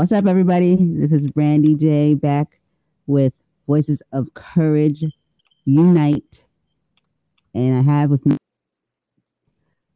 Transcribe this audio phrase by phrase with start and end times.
[0.00, 0.76] What's up, everybody?
[0.80, 2.58] This is Brandy J back
[3.06, 3.34] with
[3.66, 5.04] Voices of Courage
[5.66, 6.42] Unite.
[7.52, 8.38] And I have with me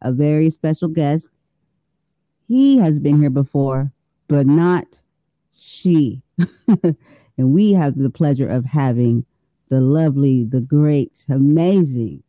[0.03, 1.31] a very special guest.
[2.47, 3.93] He has been here before,
[4.29, 4.85] but not
[5.57, 6.21] she.
[6.69, 6.97] and
[7.39, 9.25] we have the pleasure of having
[9.71, 12.23] the lovely, the great, amazing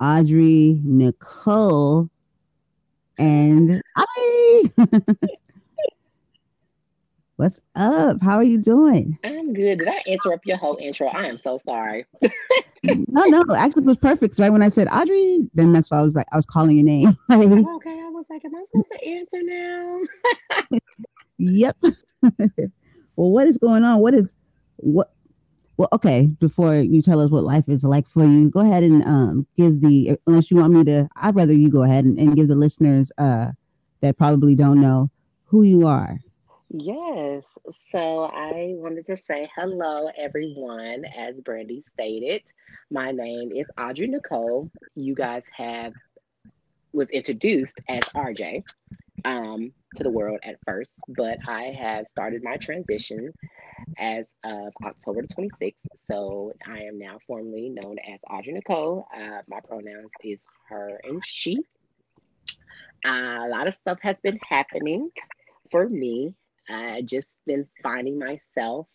[0.00, 2.08] Audrey Nicole
[3.18, 4.72] and I.
[7.36, 8.22] What's up?
[8.22, 9.18] How are you doing?
[9.24, 9.80] I'm good.
[9.80, 11.08] Did I interrupt your whole intro?
[11.08, 12.06] I am so sorry.
[12.84, 14.38] no, no, actually it was perfect.
[14.38, 16.84] Right when I said Audrey, then that's why I was like, I was calling your
[16.84, 17.08] name.
[17.32, 20.00] okay, I was like, am I supposed to answer now?
[21.38, 21.76] yep.
[23.16, 23.98] well, what is going on?
[23.98, 24.32] What is
[24.76, 25.10] what?
[25.76, 26.28] Well, okay.
[26.38, 29.80] Before you tell us what life is like for you, go ahead and um, give
[29.80, 30.16] the.
[30.28, 33.10] Unless you want me to, I'd rather you go ahead and, and give the listeners
[33.18, 33.50] uh,
[34.02, 35.10] that probably don't know
[35.46, 36.20] who you are.
[36.74, 37.58] Yes.
[37.72, 41.04] So I wanted to say hello, everyone.
[41.06, 42.42] As Brandy stated,
[42.90, 44.70] my name is Audrey Nicole.
[44.96, 45.94] You guys have
[46.92, 48.64] was introduced as RJ
[49.24, 53.32] um, to the world at first, but I have started my transition
[53.98, 55.78] as of October the 26th.
[55.96, 59.06] So I am now formally known as Audrey Nicole.
[59.14, 61.58] Uh, my pronouns is her and she.
[63.06, 65.10] Uh, a lot of stuff has been happening
[65.70, 66.34] for me
[66.68, 68.86] I just been finding myself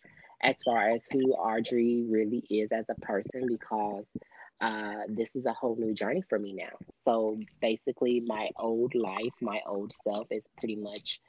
[0.42, 4.04] as far as who Audrey really is as a person because
[4.60, 6.76] uh, this is a whole new journey for me now.
[7.06, 11.20] So basically, my old life, my old self is pretty much,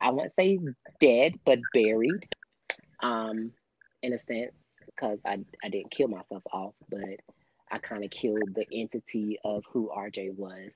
[0.00, 0.58] I won't say
[1.00, 2.26] dead, but buried
[3.02, 3.52] um,
[4.02, 4.52] in a sense
[4.86, 7.20] because I, I didn't kill myself off, but
[7.70, 10.72] I kind of killed the entity of who RJ was.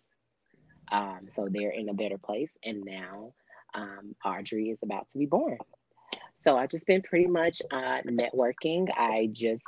[0.92, 2.50] Um, so they're in a better place.
[2.64, 3.32] And now
[3.74, 5.58] um, Audrey is about to be born.
[6.42, 8.88] So I've just been pretty much uh, networking.
[8.96, 9.64] I just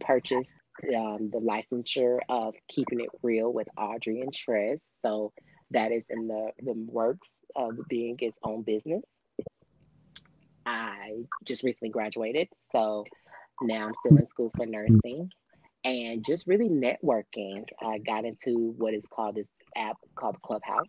[0.00, 0.54] purchased
[0.96, 4.80] um, the licensure of Keeping It Real with Audrey and Trez.
[5.02, 5.32] So
[5.72, 9.02] that is in the, the works of being its own business.
[10.64, 12.48] I just recently graduated.
[12.70, 13.04] So
[13.60, 15.30] now I'm still in school for nursing
[15.84, 17.64] and just really networking.
[17.80, 20.86] I got into what is called this app called Clubhouse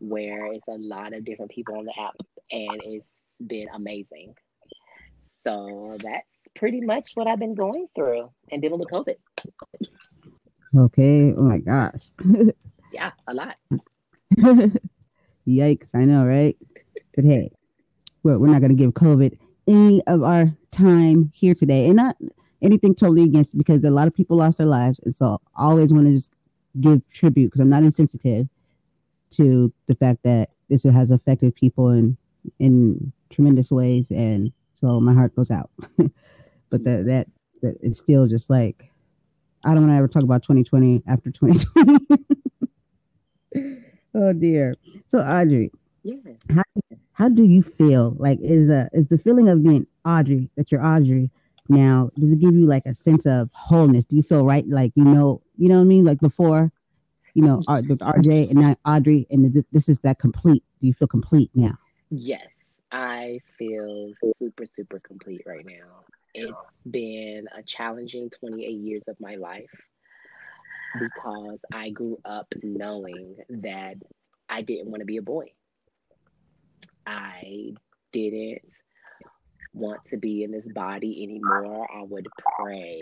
[0.00, 2.16] where it's a lot of different people on the app
[2.50, 3.06] and it's
[3.46, 4.34] been amazing.
[5.42, 9.16] So that's pretty much what I've been going through and dealing with COVID.
[10.76, 11.34] Okay.
[11.36, 12.02] Oh my gosh.
[12.92, 13.56] yeah, a lot.
[15.46, 15.90] Yikes.
[15.94, 16.56] I know, right?
[17.14, 17.50] But hey,
[18.22, 19.36] we're, we're not going to give COVID
[19.66, 22.16] any of our time here today and not
[22.62, 25.00] anything totally against because a lot of people lost their lives.
[25.04, 26.30] And so I always want to just
[26.80, 28.48] give tribute because I'm not insensitive
[29.32, 32.16] to the fact that this has affected people in
[32.58, 35.70] in tremendous ways, and so my heart goes out.
[36.70, 37.26] but that that
[37.62, 38.90] that it's still just like
[39.64, 42.06] I don't want to ever talk about 2020 after 2020.
[44.14, 44.74] oh dear.
[45.08, 45.70] So Audrey,
[46.02, 46.16] yeah.
[46.48, 46.62] how
[47.12, 48.16] how do you feel?
[48.18, 51.30] Like is a is the feeling of being Audrey that you're Audrey
[51.68, 52.10] now?
[52.18, 54.04] Does it give you like a sense of wholeness?
[54.04, 54.66] Do you feel right?
[54.66, 56.04] Like you know, you know what I mean?
[56.04, 56.72] Like before
[57.34, 57.56] you know,
[57.88, 60.64] with RJ and now Audrey, and this is that complete.
[60.80, 61.78] Do you feel complete now?
[62.10, 66.04] Yes, I feel super, super complete right now.
[66.34, 69.70] It's been a challenging 28 years of my life
[70.98, 73.94] because I grew up knowing that
[74.48, 75.52] I didn't want to be a boy.
[77.06, 77.74] I
[78.12, 78.62] didn't
[79.72, 81.86] want to be in this body anymore.
[81.92, 83.00] I would pray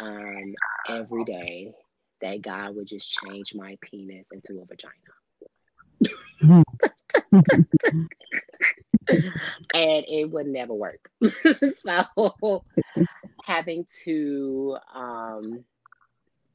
[0.00, 0.54] um,
[0.88, 1.72] every day
[2.24, 4.94] that God would just change my penis into a vagina.
[9.74, 11.10] and it would never work.
[11.86, 12.64] so
[13.44, 15.64] having to um,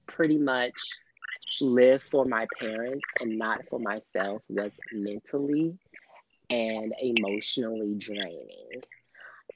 [0.07, 0.74] pretty much
[1.62, 5.77] live for my parents and not for myself was mentally
[6.50, 8.81] and emotionally draining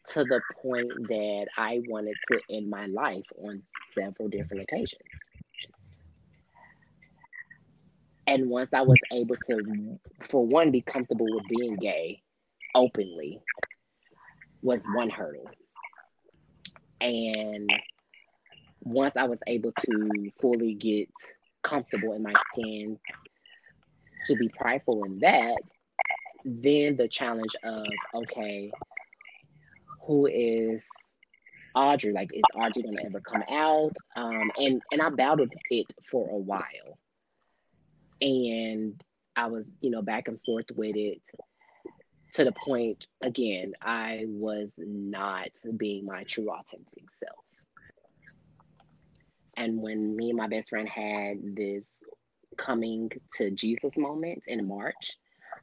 [0.10, 3.64] to the point that I wanted to end my life on
[3.94, 5.02] several different occasions.
[8.26, 12.22] And once I was able to, for one, be comfortable with being gay
[12.74, 13.40] openly,
[14.62, 15.50] was one hurdle.
[17.02, 17.70] And
[18.82, 21.10] once I was able to fully get
[21.64, 22.98] comfortable in my skin,
[24.28, 25.62] to be prideful in that,
[26.46, 27.86] then the challenge of,
[28.16, 28.72] okay,
[30.06, 30.88] who is
[31.76, 32.14] Audrey?
[32.14, 33.96] Like, is Audrey gonna ever come out?
[34.16, 36.98] Um, and and I battled it for a while
[38.24, 39.04] and
[39.36, 41.22] I was, you know, back and forth with it
[42.36, 47.36] to the point again, I was not being my true authentic self.
[49.56, 51.84] And when me and my best friend had this
[52.58, 55.18] coming to Jesus moment in March,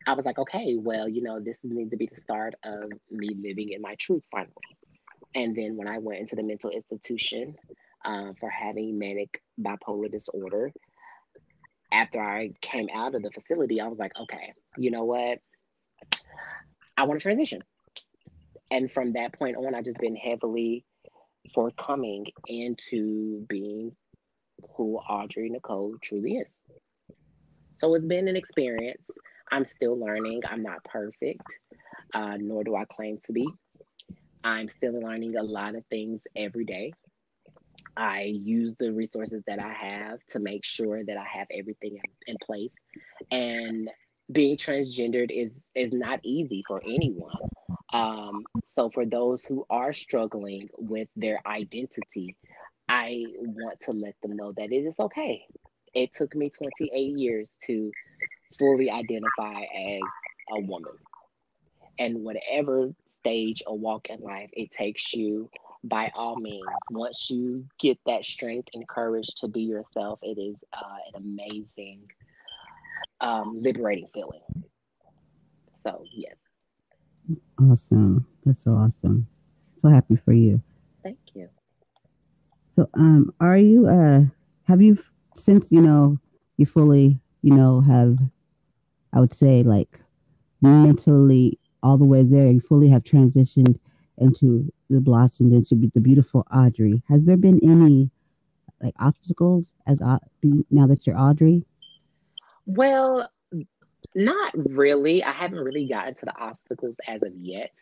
[0.07, 3.31] I was like, okay, well, you know, this needs to be the start of me
[3.43, 4.53] living in my truth finally.
[5.35, 7.57] And then when I went into the mental institution
[8.05, 10.73] uh, for having manic bipolar disorder,
[11.93, 15.39] after I came out of the facility, I was like, okay, you know what?
[16.97, 17.63] I want to transition.
[18.71, 20.85] And from that point on, I've just been heavily
[21.55, 23.93] forthcoming into being
[24.77, 26.47] who Audrey Nicole truly is.
[27.77, 29.03] So it's been an experience.
[29.51, 30.43] I'm still learning.
[30.49, 31.59] I'm not perfect,
[32.15, 33.49] uh, nor do I claim to be.
[34.45, 36.93] I'm still learning a lot of things every day.
[37.97, 42.37] I use the resources that I have to make sure that I have everything in,
[42.45, 42.73] place.
[43.31, 43.91] And
[44.31, 47.37] being transgendered is is not easy for anyone.
[47.93, 52.37] Um, so for those who are struggling with their identity,
[52.89, 55.45] I want to let them know that it is okay.
[55.95, 57.91] It took me 28 years to
[58.59, 60.01] fully identify as
[60.53, 60.93] a woman.
[61.99, 65.51] And whatever stage or walk in life it takes you,
[65.85, 70.57] by all means, once you get that strength and courage to be yourself, it is
[70.73, 72.03] uh, an amazing,
[73.21, 74.43] um, liberating feeling.
[75.83, 76.35] So, yes.
[77.61, 78.27] Awesome.
[78.45, 79.27] That's so awesome.
[79.77, 80.61] So happy for you.
[81.03, 81.49] Thank you.
[82.77, 84.23] So, um, are you, uh,
[84.65, 84.99] have you,
[85.35, 86.19] since, you know,
[86.59, 88.19] you fully, you know, have,
[89.15, 89.99] I would say, like
[90.61, 93.79] mentally all the way there, you fully have transitioned
[94.19, 97.03] into the blossomed into the beautiful Audrey.
[97.09, 98.11] Has there been any
[98.83, 101.65] like obstacles as now that you're Audrey?
[102.67, 103.31] Well,
[104.15, 105.23] not really.
[105.23, 107.73] I haven't really gotten to the obstacles as of yet.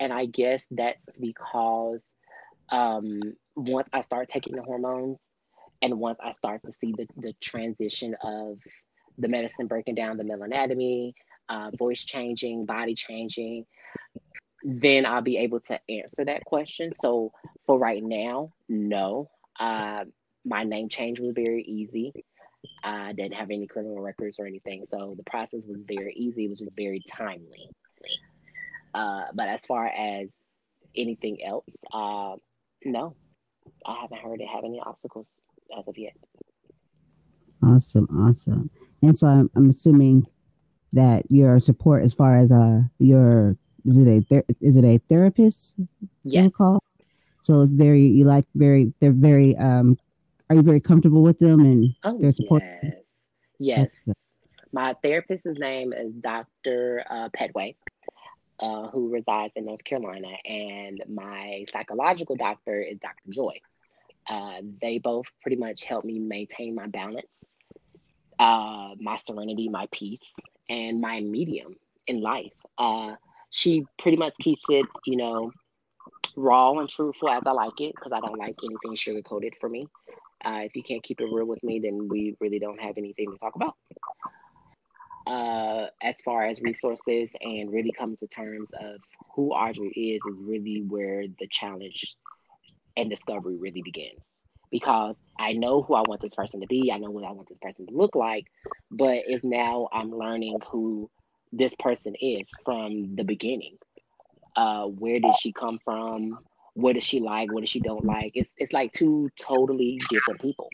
[0.00, 2.12] And I guess that's because
[2.70, 3.20] um,
[3.54, 5.18] once I start taking the hormones
[5.80, 8.58] and once I start to see the, the transition of
[9.18, 11.14] the medicine breaking down the male anatomy,
[11.48, 13.66] uh, voice changing, body changing,
[14.64, 16.92] then I'll be able to answer that question.
[17.00, 17.32] So
[17.66, 19.30] for right now, no.
[19.58, 20.04] Uh,
[20.44, 22.12] my name change was very easy.
[22.84, 26.44] I didn't have any criminal records or anything, so the process was very easy.
[26.44, 27.68] It was just very timely.
[28.94, 30.30] Uh, but as far as
[30.96, 32.34] anything else, uh,
[32.84, 33.16] no,
[33.86, 35.28] I haven't heard it have any obstacles
[35.76, 36.14] as of yet.
[37.62, 38.70] Awesome, awesome.
[39.02, 40.26] And so I'm, I'm assuming
[40.92, 44.98] that your support as far as uh your is it a ther- is it a
[45.08, 45.74] therapist?
[46.24, 46.48] Yeah.
[46.50, 46.82] Call.
[47.42, 49.98] So it's very you like very they're very um
[50.48, 52.62] are you very comfortable with them and oh, their support?
[53.58, 54.00] Yes.
[54.06, 54.16] Yes.
[54.72, 57.04] My therapist's name is Dr.
[57.08, 57.74] Uh, Petway,
[58.60, 63.30] uh, who resides in North Carolina, and my psychological doctor is Dr.
[63.30, 63.60] Joy.
[64.28, 67.26] Uh, they both pretty much help me maintain my balance,
[68.38, 70.34] uh, my serenity, my peace,
[70.68, 71.76] and my medium
[72.06, 72.52] in life.
[73.52, 75.52] She pretty much keeps it, you know,
[76.36, 79.68] raw and truthful as I like it because I don't like anything sugar coated for
[79.68, 79.86] me.
[80.44, 83.30] Uh, if you can't keep it real with me, then we really don't have anything
[83.30, 83.76] to talk about.
[85.26, 88.96] Uh, as far as resources and really coming to terms of
[89.36, 92.16] who Audrey is, is really where the challenge
[92.96, 94.20] and discovery really begins.
[94.70, 97.48] Because I know who I want this person to be, I know what I want
[97.50, 98.46] this person to look like,
[98.90, 101.10] but it's now I'm learning who
[101.52, 103.76] this person is from the beginning.
[104.56, 106.38] Uh, where did she come from?
[106.74, 107.52] What does she like?
[107.52, 108.32] What does she don't like?
[108.34, 110.70] It's it's like two totally different people.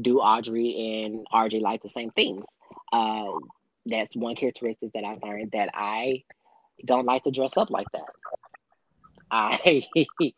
[0.00, 2.44] Do Audrey and RJ like the same things?
[2.92, 3.26] Uh,
[3.86, 6.22] that's one characteristic that I learned that I
[6.84, 8.08] don't like to dress up like that.
[9.30, 9.82] I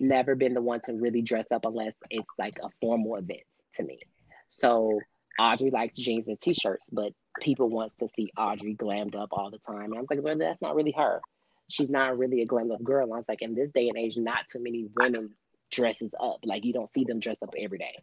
[0.00, 3.42] never been the one to really dress up unless it's like a formal event
[3.74, 4.00] to me.
[4.48, 5.00] So
[5.38, 9.58] Audrey likes jeans and t-shirts, but people wants to see Audrey glammed up all the
[9.58, 9.84] time.
[9.84, 11.20] And I was like, well, that's not really her.
[11.68, 13.04] She's not really a glammed up girl.
[13.04, 15.30] And I was like, in this day and age, not too many women
[15.70, 16.40] dresses up.
[16.44, 17.96] Like you don't see them dressed up every day.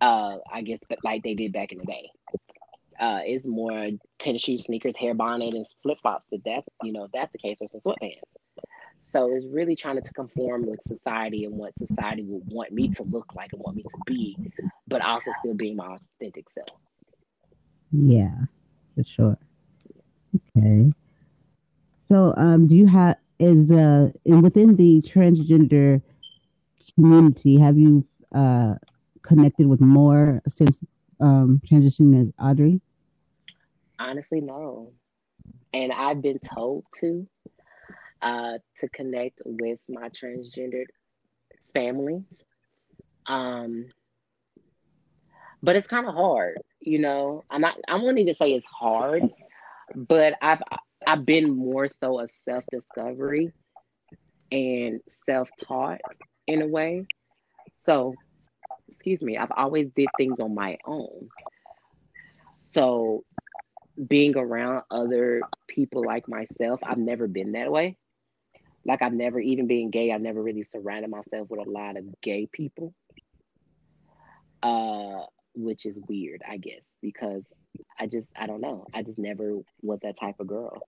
[0.00, 2.10] Uh, I guess, but like they did back in the day.
[2.98, 6.26] Uh, it's more tennis shoes, sneakers, hair bonnet, and flip flops.
[6.30, 8.20] If that's you know if that's the case, or some sweatpants.
[9.02, 13.02] So it's really trying to conform with society and what society would want me to
[13.02, 14.36] look like and want me to be,
[14.88, 16.68] but also still being my authentic self.
[17.94, 18.34] Yeah,
[18.96, 19.38] for sure.
[20.56, 20.92] Okay.
[22.02, 26.02] So, um, do you have is uh within the transgender
[26.94, 27.58] community?
[27.58, 28.74] Have you uh
[29.22, 30.80] connected with more since
[31.20, 32.80] um transitioning as Audrey?
[33.98, 34.92] Honestly, no.
[35.72, 37.26] and I've been told to
[38.22, 40.86] uh, to connect with my transgendered
[41.74, 42.24] family.
[43.26, 43.86] Um,
[45.64, 47.42] but it's kind of hard, you know.
[47.50, 47.76] I'm not.
[47.88, 49.22] I won't even say it's hard,
[49.94, 50.62] but I've
[51.06, 53.48] I've been more so of self discovery
[54.52, 56.00] and self taught
[56.46, 57.06] in a way.
[57.86, 58.14] So,
[58.88, 59.38] excuse me.
[59.38, 61.28] I've always did things on my own.
[62.58, 63.24] So,
[64.06, 67.96] being around other people like myself, I've never been that way.
[68.86, 70.12] Like I've never even been gay.
[70.12, 72.92] I've never really surrounded myself with a lot of gay people.
[74.62, 75.22] Uh,
[75.54, 77.42] which is weird, I guess, because
[77.98, 78.86] I just I don't know.
[78.94, 80.86] I just never was that type of girl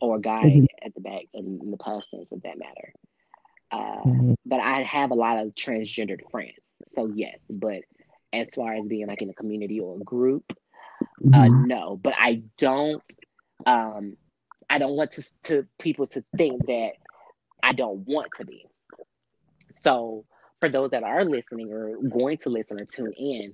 [0.00, 0.42] or guy
[0.84, 2.92] at the back in, in the past tense, of that matter.
[3.70, 4.34] Uh, mm-hmm.
[4.46, 7.36] But I have a lot of transgendered friends, so yes.
[7.50, 7.82] But
[8.32, 11.34] as far as being like in a community or a group, uh, mm-hmm.
[11.34, 11.96] uh, no.
[12.02, 13.02] But I don't.
[13.66, 14.16] Um,
[14.70, 16.92] I don't want to, to people to think that
[17.62, 18.66] I don't want to be.
[19.82, 20.26] So
[20.60, 23.52] for those that are listening or going to listen or tune in,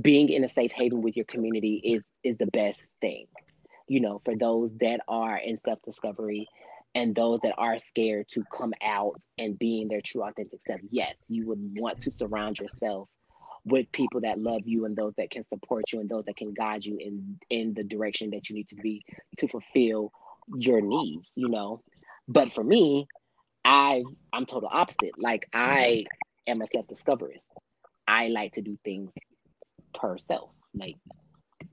[0.00, 3.26] being in a safe haven with your community is is the best thing.
[3.88, 6.46] You know, for those that are in self discovery
[6.94, 11.14] and those that are scared to come out and being their true authentic self, yes,
[11.28, 13.08] you would want to surround yourself
[13.66, 16.54] with people that love you and those that can support you and those that can
[16.54, 19.04] guide you in in the direction that you need to be
[19.36, 20.12] to fulfill
[20.56, 21.82] your needs you know
[22.28, 23.08] but for me
[23.66, 26.04] i i'm total opposite like i
[26.46, 27.48] am a self-discoverist
[28.06, 29.10] i like to do things
[29.94, 30.96] per self like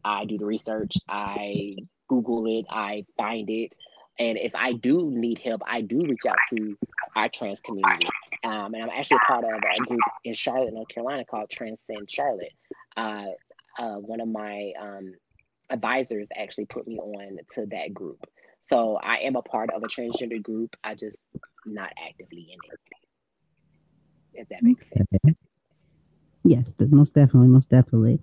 [0.03, 1.75] i do the research i
[2.09, 3.71] google it i find it
[4.19, 6.77] and if I do need help, I do reach out to
[7.15, 8.05] our trans community.
[8.43, 12.53] Um, and I'm actually part of a group in Charlotte, North Carolina called Transcend Charlotte.
[12.95, 13.25] Uh,
[13.79, 15.13] uh, one of my um,
[15.69, 18.23] advisors actually put me on to that group.
[18.63, 20.75] So I am a part of a transgender group.
[20.83, 21.27] I just
[21.65, 22.79] not actively in it.
[24.33, 25.37] If that makes sense.
[26.43, 28.19] Yes, most definitely, most definitely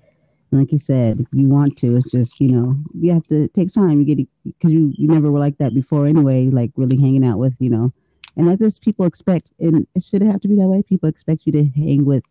[0.53, 3.73] like you said, if you want to, it's just you know you have to take
[3.73, 4.01] time.
[4.01, 6.47] You get because you you never were like that before anyway.
[6.47, 7.93] Like really hanging out with you know,
[8.37, 10.83] and like this, people expect, and it should have to be that way.
[10.83, 12.25] People expect you to hang with,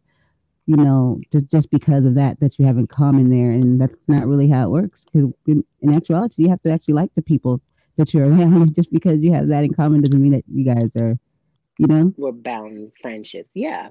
[0.66, 3.96] you know, just just because of that that you have in common there, and that's
[4.08, 5.06] not really how it works.
[5.06, 7.62] Because in, in actuality, you have to actually like the people
[8.00, 8.76] that you're around.
[8.76, 11.18] Just because you have that in common doesn't mean that you guys are,
[11.78, 13.50] you know, we're bound friendships.
[13.54, 13.90] Yeah,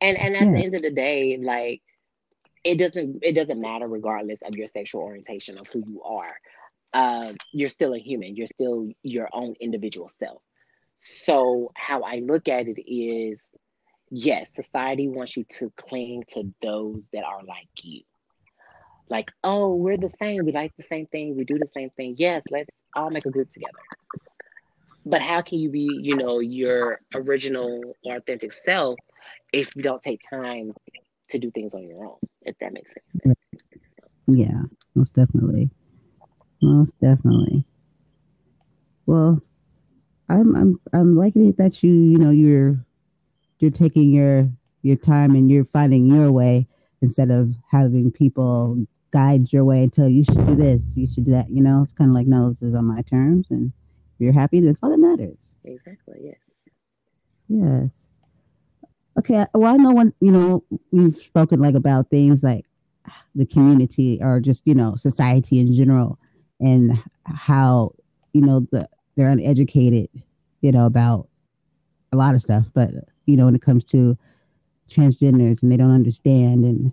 [0.00, 0.52] and and at yeah.
[0.52, 1.82] the end of the day, like
[2.64, 6.34] it doesn't it doesn't matter regardless of your sexual orientation of who you are
[6.92, 10.42] uh, you're still a human you're still your own individual self
[10.98, 13.40] so how i look at it is
[14.10, 18.02] yes society wants you to cling to those that are like you
[19.10, 22.14] like oh we're the same we like the same thing we do the same thing
[22.18, 23.72] yes let's all make a group together
[25.04, 28.98] but how can you be you know your original authentic self
[29.52, 30.72] if you don't take time
[31.30, 32.90] to do things on your own, if that makes
[33.24, 33.36] sense.
[34.26, 34.62] Yeah,
[34.94, 35.70] most definitely.
[36.62, 37.64] Most definitely.
[39.06, 39.40] Well,
[40.28, 42.84] I'm I'm I'm liking it that you, you know, you're
[43.58, 44.50] you're taking your
[44.82, 46.68] your time and you're finding your way
[47.02, 51.06] instead of having people guide your way and tell you, you should do this, you
[51.06, 51.50] should do that.
[51.50, 53.72] You know, it's kind of like, no, this is on my terms, and
[54.14, 55.54] if you're happy, that's all that matters.
[55.64, 56.20] Exactly.
[56.22, 56.36] Yes.
[57.48, 58.06] Yes
[59.18, 62.64] okay well i know when you know we've spoken like about things like
[63.34, 66.18] the community or just you know society in general
[66.60, 67.92] and how
[68.32, 70.08] you know the they're uneducated
[70.60, 71.28] you know about
[72.12, 72.90] a lot of stuff but
[73.26, 74.16] you know when it comes to
[74.88, 76.92] transgenders and they don't understand and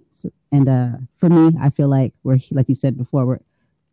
[0.51, 3.39] and uh for me i feel like we're like you said before we're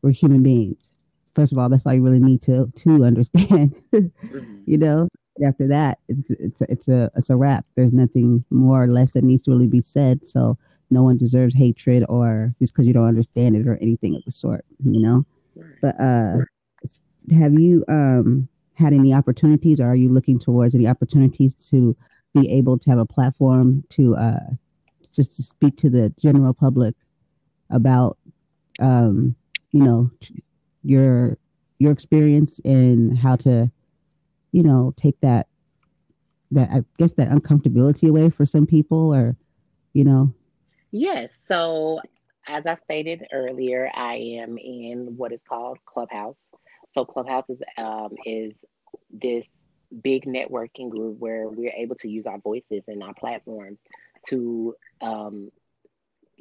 [0.02, 0.90] we're human beings
[1.34, 4.56] first of all that's all you really need to to understand mm-hmm.
[4.66, 5.08] you know
[5.42, 7.64] after that, it's it's a, it's a it's a wrap.
[7.74, 10.24] There's nothing more or less that needs to really be said.
[10.24, 10.56] So
[10.90, 14.30] no one deserves hatred or just because you don't understand it or anything of the
[14.30, 15.24] sort, you know.
[15.80, 16.36] But uh,
[17.36, 21.96] have you um had any opportunities, or are you looking towards any opportunities to
[22.34, 24.50] be able to have a platform to uh
[25.14, 26.94] just to speak to the general public
[27.70, 28.18] about
[28.80, 29.34] um
[29.72, 30.10] you know
[30.82, 31.38] your
[31.78, 33.70] your experience and how to
[34.54, 35.48] you know, take that
[36.52, 39.36] that I guess that uncomfortability away for some people or
[39.92, 40.32] you know?
[40.92, 41.36] Yes.
[41.44, 42.00] So
[42.46, 46.48] as I stated earlier, I am in what is called Clubhouse.
[46.88, 48.64] So Clubhouse is um, is
[49.10, 49.48] this
[50.02, 53.80] big networking group where we're able to use our voices and our platforms
[54.28, 55.50] to um,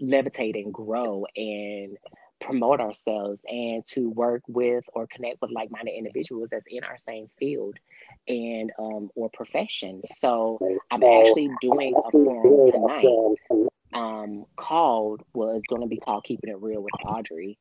[0.02, 1.98] levitate and grow and
[2.40, 7.28] promote ourselves and to work with or connect with like-minded individuals that's in our same
[7.40, 7.78] field
[8.28, 10.02] and um, or profession.
[10.20, 10.60] So
[10.92, 13.08] I'm actually doing a forum tonight
[13.94, 17.58] um, called was going to be called Keeping It Real with Audrey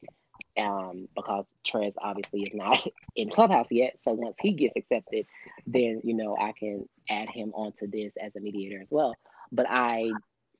[0.58, 2.84] um, because Trez obviously is not
[3.16, 4.00] in Clubhouse yet.
[4.00, 5.26] So once he gets accepted,
[5.66, 9.14] then you know I can add him onto this as a mediator as well.
[9.50, 10.10] But I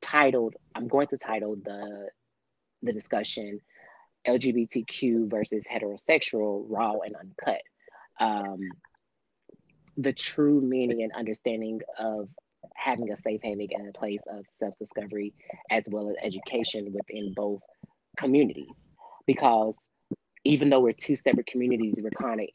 [0.03, 2.09] titled, I'm going to title the
[2.83, 3.61] the discussion
[4.27, 7.63] LGBTQ versus heterosexual, raw and uncut.
[8.21, 8.61] Um,
[9.97, 12.29] the true meaning and understanding of
[12.75, 15.35] having a safe haven and a place of self discovery
[15.71, 17.63] as well as education within both
[18.17, 18.71] communities.
[19.27, 19.77] Because
[20.45, 22.47] even though we're two separate communities, we're kind of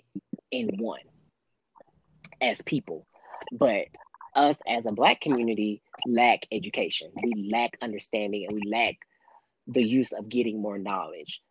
[0.52, 1.02] in one
[2.42, 3.08] as people.
[3.52, 3.86] But
[4.38, 8.96] us as a Black community lack education, we lack understanding, and we lack
[9.68, 11.42] the use of getting more knowledge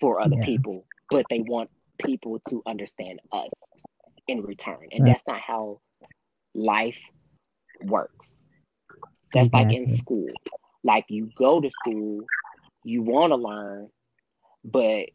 [0.00, 0.46] for other yeah.
[0.46, 1.68] people, but they want
[2.02, 3.50] people to understand us
[4.28, 4.86] in return.
[4.92, 5.12] And right.
[5.12, 5.80] that's not how
[6.54, 6.98] life
[7.82, 8.36] works.
[9.34, 9.80] That's exactly.
[9.80, 10.28] like in school.
[10.82, 12.22] Like you go to school,
[12.84, 13.90] you want to learn,
[14.64, 15.06] but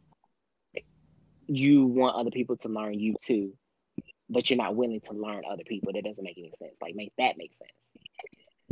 [1.48, 3.54] you want other people to learn you too,
[4.28, 5.92] but you're not willing to learn other people.
[5.92, 6.74] That doesn't make any sense.
[6.80, 7.70] Like make that make sense.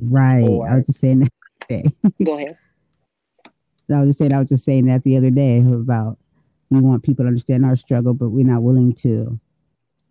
[0.01, 0.43] Right.
[0.43, 1.29] Or, I was just saying
[1.69, 1.93] that.
[2.25, 2.59] go ahead.
[3.93, 6.19] I was just saying I was just saying that the other day about
[6.71, 9.39] we want people to understand our struggle, but we're not willing to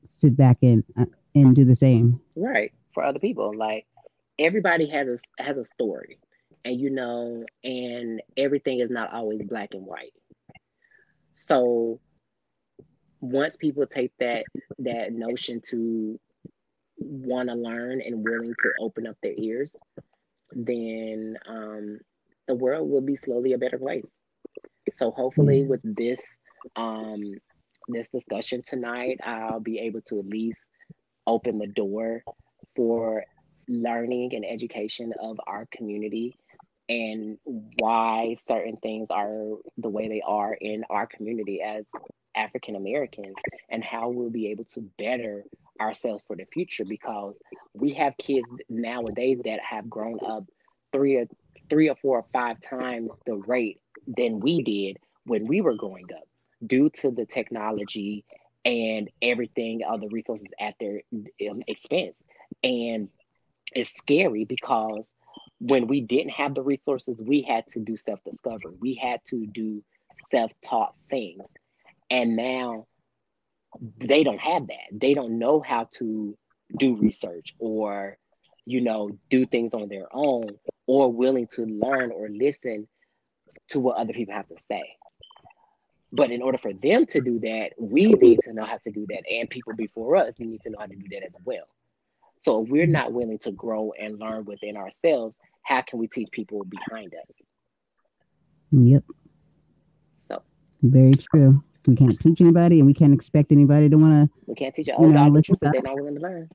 [0.09, 2.21] sit back and uh, and do the same.
[2.35, 3.55] Right for other people.
[3.55, 3.85] Like
[4.39, 6.19] everybody has a has a story,
[6.63, 10.13] and you know, and everything is not always black and white.
[11.33, 11.99] So
[13.23, 14.43] once people take that
[14.79, 16.19] that notion to
[16.97, 19.71] want to learn and willing to open up their ears,
[20.51, 21.99] then um,
[22.47, 24.05] the world will be slowly a better place.
[24.93, 25.69] So hopefully, mm-hmm.
[25.69, 26.19] with this
[26.75, 27.21] um,
[27.87, 30.59] this discussion tonight, I'll be able to at least
[31.25, 32.23] open the door
[32.75, 33.23] for
[33.69, 36.37] learning and education of our community
[36.89, 37.37] and
[37.79, 39.31] why certain things are
[39.77, 41.85] the way they are in our community as
[42.35, 43.35] African Americans
[43.69, 45.43] and how we'll be able to better
[45.79, 47.37] ourselves for the future because
[47.73, 50.45] we have kids nowadays that have grown up
[50.91, 51.25] three or
[51.69, 56.07] three or four or five times the rate than we did when we were growing
[56.15, 56.27] up
[56.65, 58.23] due to the technology
[58.65, 61.01] and everything other resources at their
[61.49, 62.15] um, expense.
[62.63, 63.09] And
[63.73, 65.13] it's scary because
[65.59, 68.75] when we didn't have the resources we had to do self-discovery.
[68.79, 69.83] We had to do
[70.29, 71.43] self-taught things
[72.13, 72.85] and now
[73.97, 74.87] they don't have that.
[74.91, 76.37] They don't know how to
[76.77, 78.17] do research or
[78.65, 80.45] you know do things on their own
[80.85, 82.87] or willing to learn or listen
[83.69, 84.83] to what other people have to say.
[86.11, 89.07] But in order for them to do that we need to know how to do
[89.09, 89.23] that.
[89.29, 91.67] And people before us need to know how to do that as well.
[92.43, 96.29] So if we're not willing to grow and learn within ourselves how can we teach
[96.31, 97.35] people behind us?
[98.71, 99.03] Yep.
[100.27, 100.43] So.
[100.83, 104.35] Very true we can't teach anybody, and we can't expect anybody to want to.
[104.47, 106.49] We can't teach an old dog the truth they're not willing to learn.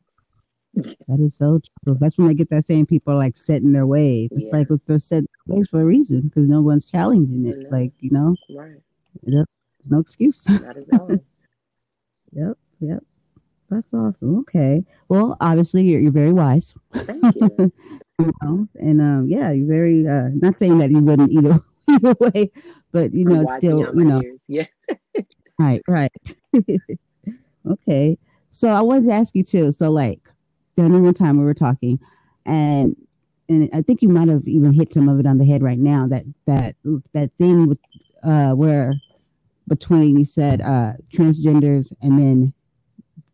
[0.74, 1.96] That is so true.
[1.98, 4.28] That's when I get that saying people are like set in their ways.
[4.32, 4.58] It's yeah.
[4.58, 7.72] like they're set ways for a reason because no one's challenging it.
[7.72, 8.76] Like you know, right?
[9.22, 9.46] There's
[9.90, 10.44] no excuse.
[12.32, 13.02] Yep, yep.
[13.70, 14.40] That's awesome.
[14.40, 14.84] Okay.
[15.08, 16.74] Well, obviously you're you're very wise.
[16.92, 17.50] Thank you.
[18.18, 18.68] you know?
[18.80, 20.06] And um, yeah, you're very.
[20.06, 21.60] Uh, not saying that you wouldn't either
[22.04, 22.50] either way,
[22.92, 24.22] but you know, it's still you know.
[24.22, 24.40] Ears.
[24.48, 24.66] Yeah.
[25.58, 26.12] right, right.
[27.70, 28.18] okay.
[28.50, 29.72] So I wanted to ask you too.
[29.72, 30.20] So like
[30.76, 31.98] during one time we were talking
[32.46, 32.96] and
[33.48, 35.78] and I think you might have even hit some of it on the head right
[35.78, 36.76] now that that
[37.12, 37.78] that thing with
[38.22, 38.94] uh where
[39.68, 42.54] between you said uh transgenders and then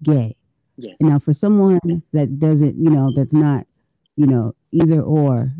[0.02, 0.36] gay.
[0.76, 0.94] Yeah.
[1.00, 3.66] And now for someone that doesn't, you know, that's not,
[4.16, 5.52] you know, either or,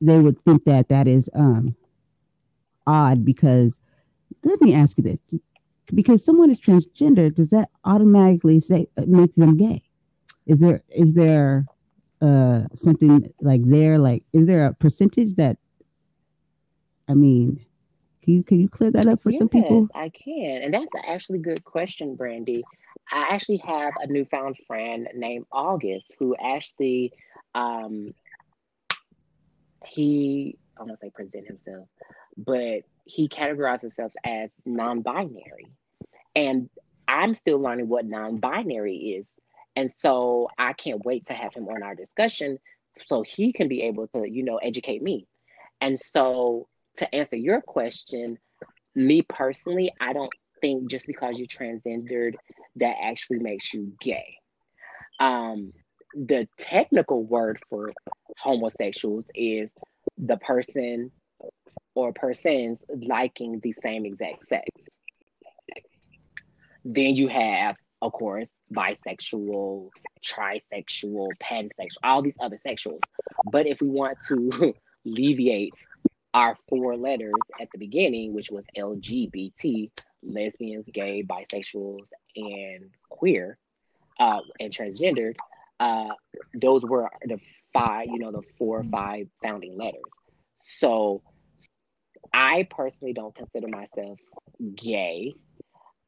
[0.00, 1.76] they would think that that is um
[2.86, 3.78] odd because
[4.44, 5.20] let me ask you this.
[5.94, 9.82] Because someone is transgender does that automatically say uh, make them gay?
[10.46, 11.66] Is there is there
[12.20, 15.56] uh something like there like is there a percentage that
[17.08, 17.58] i mean
[18.22, 19.88] can you can you clear that up for yes, some people?
[19.94, 20.62] I can.
[20.62, 22.62] And that's actually a good question brandy.
[23.10, 27.12] I actually have a newfound friend named august who actually
[27.54, 28.14] um
[29.86, 31.88] he i want to say present himself
[32.36, 35.66] but he categorized himself as non-binary.
[36.34, 36.70] And
[37.08, 39.26] i'm still learning what non-binary is.
[39.76, 42.58] And so i can't wait to have him on our discussion
[43.06, 45.26] so he can be able to you know educate me.
[45.80, 46.68] And so
[46.98, 48.38] to answer your question
[48.94, 52.34] me personally, I don't think just because you're transgendered
[52.76, 54.36] that actually makes you gay.
[55.18, 55.72] Um,
[56.14, 57.92] the technical word for
[58.38, 59.70] homosexuals is
[60.18, 61.10] the person
[61.94, 64.68] or persons liking the same exact sex.
[66.84, 69.90] Then you have, of course, bisexual,
[70.24, 73.00] trisexual, pansexual, all these other sexuals.
[73.50, 74.74] But if we want to
[75.06, 75.74] alleviate
[76.34, 79.90] our four letters at the beginning, which was LGBT,
[80.22, 83.58] lesbians, gay, bisexuals, and queer,
[84.18, 85.36] uh, and transgendered,
[85.78, 86.08] uh,
[86.54, 87.38] those were the
[87.72, 90.02] five, you know, the four or five founding letters.
[90.78, 91.22] So
[92.32, 94.18] I personally don't consider myself
[94.74, 95.34] gay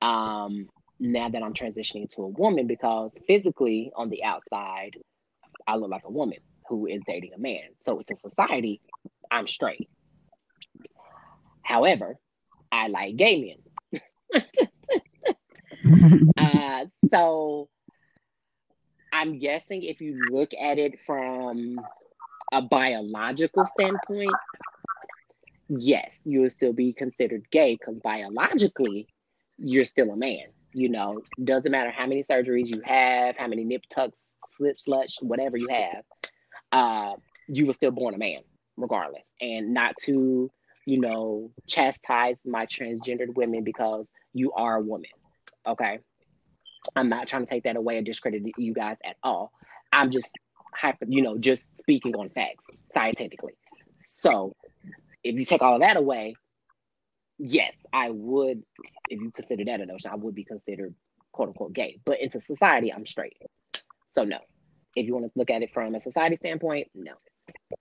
[0.00, 0.68] um,
[1.00, 4.92] now that I'm transitioning to a woman because physically on the outside,
[5.66, 7.62] I look like a woman who is dating a man.
[7.80, 8.80] So it's a society,
[9.30, 9.88] I'm straight.
[11.62, 12.16] However,
[12.70, 13.58] I like gay
[14.32, 14.42] men.
[16.36, 17.68] uh, so
[19.12, 21.80] I'm guessing if you look at it from
[22.52, 24.34] a biological standpoint,
[25.68, 29.08] yes, you will still be considered gay because biologically,
[29.58, 30.46] you're still a man.
[30.72, 35.16] You know, doesn't matter how many surgeries you have, how many nip tucks, slip slush,
[35.20, 36.04] whatever you have,
[36.72, 37.14] uh,
[37.46, 38.40] you were still born a man,
[38.76, 39.28] regardless.
[39.40, 40.50] And not to,
[40.86, 45.10] you know, chastise my transgendered women because you are a woman.
[45.66, 46.00] Okay.
[46.96, 49.52] I'm not trying to take that away or discredit you guys at all.
[49.92, 50.28] I'm just
[50.74, 53.54] hyper, you know, just speaking on facts scientifically.
[54.02, 54.54] So
[55.24, 56.34] if you take all of that away,
[57.38, 58.62] yes, I would,
[59.08, 60.94] if you consider that a notion, I would be considered
[61.32, 61.98] quote unquote gay.
[62.04, 63.36] But into society, I'm straight.
[64.10, 64.38] So no.
[64.94, 67.12] If you want to look at it from a society standpoint, no.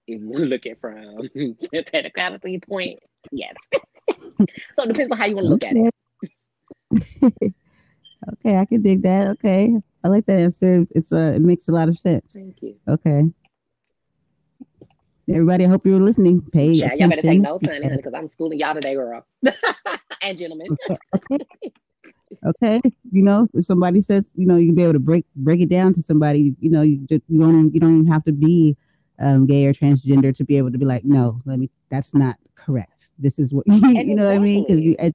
[0.07, 1.29] If you look at it from
[1.73, 2.99] a technicality point,
[3.31, 3.53] yes.
[4.09, 4.45] so
[4.79, 5.93] it depends on how you want to look at it.
[8.33, 9.27] okay, I can dig that.
[9.27, 9.75] Okay.
[10.03, 10.85] I like that answer.
[10.91, 12.33] It's a, it makes a lot of sense.
[12.33, 12.75] Thank you.
[12.87, 13.25] Okay.
[15.29, 16.41] Everybody, I hope you're listening.
[16.51, 16.99] Pay yeah, attention.
[16.99, 19.25] Y'all better take notes, honey, because I'm schooling y'all today, girl.
[20.21, 20.67] and gentlemen.
[21.15, 21.45] okay.
[22.45, 22.81] okay.
[23.11, 25.69] You know, if somebody says, you know, you can be able to break break it
[25.69, 28.75] down to somebody, you know, you just you don't you don't even have to be
[29.19, 31.69] um, gay or transgender to be able to be like, no, let me.
[31.89, 33.11] That's not correct.
[33.17, 34.63] This is what you, know what I mean?
[34.63, 34.95] Because you.
[34.99, 35.13] and,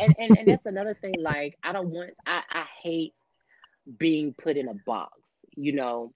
[0.00, 1.14] and and that's another thing.
[1.20, 2.10] Like, I don't want.
[2.26, 3.14] I I hate
[3.98, 5.18] being put in a box.
[5.54, 6.12] You know,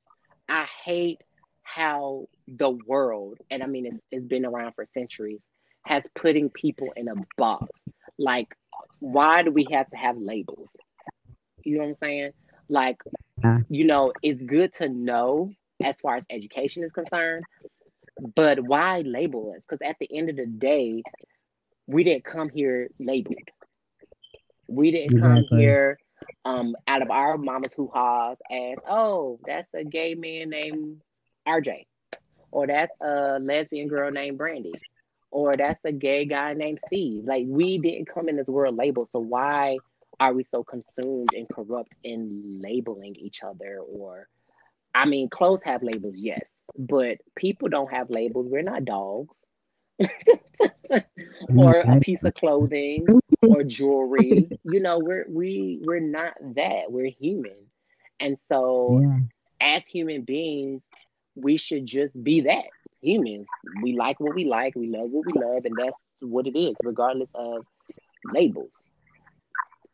[0.48, 1.20] I hate
[1.66, 5.44] how the world, and I mean, it's, it's been around for centuries,
[5.84, 7.66] has putting people in a box.
[8.18, 8.48] Like,
[9.00, 10.70] why do we have to have labels?
[11.64, 12.30] You know what I'm saying?
[12.68, 12.98] Like,
[13.68, 15.50] you know, it's good to know
[15.82, 17.46] as far as education is concerned,
[18.34, 19.62] but why label us?
[19.68, 21.02] Because at the end of the day,
[21.86, 23.48] we didn't come here labeled.
[24.68, 25.98] We didn't come here
[26.44, 31.00] um out of our mama's hoo ha's as, oh, that's a gay man named
[31.46, 31.86] RJ,
[32.50, 34.74] or that's a lesbian girl named Brandy,
[35.30, 37.24] or that's a gay guy named Steve.
[37.24, 39.78] Like we didn't come in this world labeled, so why
[40.18, 43.78] are we so consumed and corrupt in labeling each other?
[43.78, 44.28] Or,
[44.94, 46.44] I mean, clothes have labels, yes,
[46.78, 48.46] but people don't have labels.
[48.48, 49.34] We're not dogs.
[51.56, 53.06] or a piece of clothing
[53.42, 57.56] or jewelry you know we're we we're not that we're human
[58.20, 59.76] and so yeah.
[59.76, 60.82] as human beings
[61.36, 62.64] we should just be that
[63.00, 63.46] humans.
[63.82, 66.74] We like what we like, we love what we love, and that's what it is,
[66.82, 67.64] regardless of
[68.24, 68.70] labels.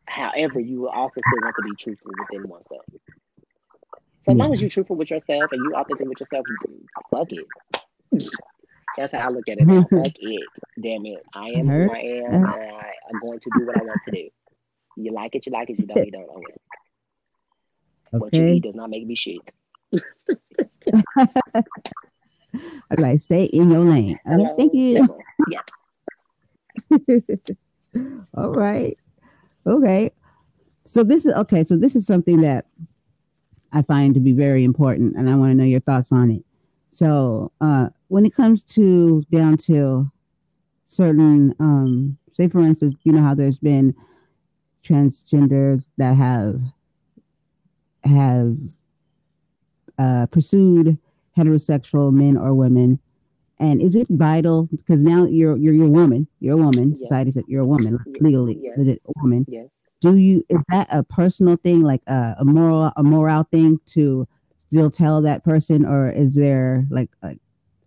[0.07, 2.85] However, you will also still want to be truthful within oneself.
[4.21, 6.45] So as long as you're truthful with yourself and you authentic with yourself,
[7.11, 7.45] fuck it.
[8.97, 9.67] That's how I look at it.
[9.67, 9.81] Now.
[9.89, 10.43] fuck it.
[10.81, 11.21] Damn it.
[11.33, 14.11] I am who I am and I, am going to do what I want to
[14.11, 14.29] do.
[14.95, 16.61] You like it, you like it, you don't, you don't own it.
[18.13, 18.19] Okay.
[18.19, 19.41] What you eat does not make me shit.
[22.91, 24.19] I'm like, stay in your lane.
[24.25, 25.07] Hello, thank you.
[25.49, 25.61] Yeah.
[28.35, 28.97] All right.
[29.65, 30.11] Okay.
[30.83, 31.63] So this is okay.
[31.63, 32.65] So this is something that
[33.71, 36.43] I find to be very important, and I want to know your thoughts on it.
[36.89, 40.11] So uh, when it comes to down to
[40.85, 43.95] certain, um, say for instance, you know how there's been
[44.83, 46.59] transgenders that have
[48.03, 48.57] have
[49.97, 50.97] uh, pursued
[51.37, 52.99] heterosexual men or women?
[53.59, 56.91] And is it vital because now you're you're you're a woman, you're a woman.
[56.91, 56.99] Yes.
[56.99, 58.97] Society said you're a woman legally, yes.
[58.97, 59.45] a woman.
[59.47, 59.67] Yes.
[60.01, 64.27] Do you is that a personal thing, like a, a moral a moral thing to
[64.57, 67.35] still tell that person, or is there like a,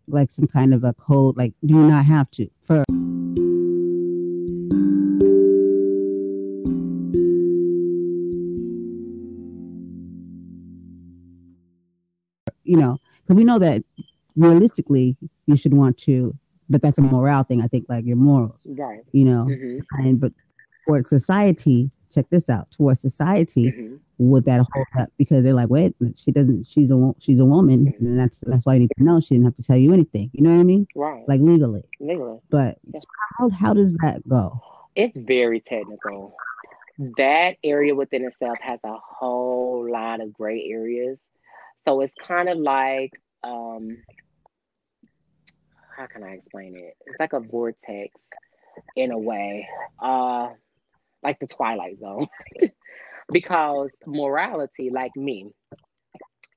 [0.08, 1.36] like some kind of a code?
[1.36, 2.84] Like, do you not have to for?
[12.66, 13.82] You know, because we know that
[14.36, 16.34] realistically you should want to,
[16.68, 17.62] but that's a morale thing.
[17.62, 19.00] I think like your morals, right?
[19.12, 19.78] You know, mm-hmm.
[19.98, 20.32] and but
[20.86, 22.70] for society, check this out.
[22.70, 23.96] Towards society, mm-hmm.
[24.18, 25.10] would that hold up?
[25.18, 26.66] Because they're like, wait, she doesn't.
[26.68, 28.06] She's a she's a woman, mm-hmm.
[28.06, 29.20] and that's that's why you need to know.
[29.20, 30.30] She didn't have to tell you anything.
[30.32, 30.86] You know what I mean?
[30.94, 31.24] Right.
[31.28, 31.84] Like legally.
[32.00, 32.38] Legally.
[32.50, 32.78] But
[33.38, 34.60] how how does that go?
[34.94, 36.34] It's very technical.
[37.18, 41.18] That area within itself has a whole lot of gray areas.
[41.86, 43.12] So it's kind of like
[43.44, 43.98] um
[45.96, 46.94] how can I explain it?
[47.06, 48.14] It's like a vortex
[48.96, 49.68] in a way.
[50.02, 50.48] Uh
[51.22, 52.28] like the twilight zone.
[53.32, 55.52] because morality, like me,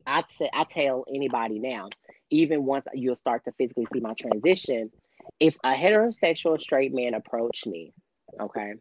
[0.06, 1.90] I say I tell anybody now,
[2.30, 4.92] even once you'll start to physically see my transition,
[5.40, 7.94] if a heterosexual straight man approach me,
[8.40, 8.74] okay,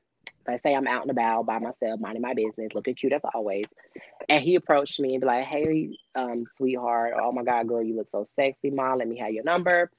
[0.49, 3.67] let's say I'm out and about by myself, minding my business, looking cute as always,
[4.29, 7.97] and he approached me and be like, "Hey, um, sweetheart, oh my god, girl, you
[7.97, 8.99] look so sexy, mom.
[8.99, 9.91] Let me have your number."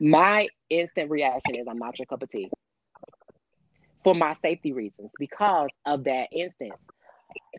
[0.00, 2.50] My instant reaction is, "I'm not your cup of tea."
[4.02, 6.74] For my safety reasons, because of that instance,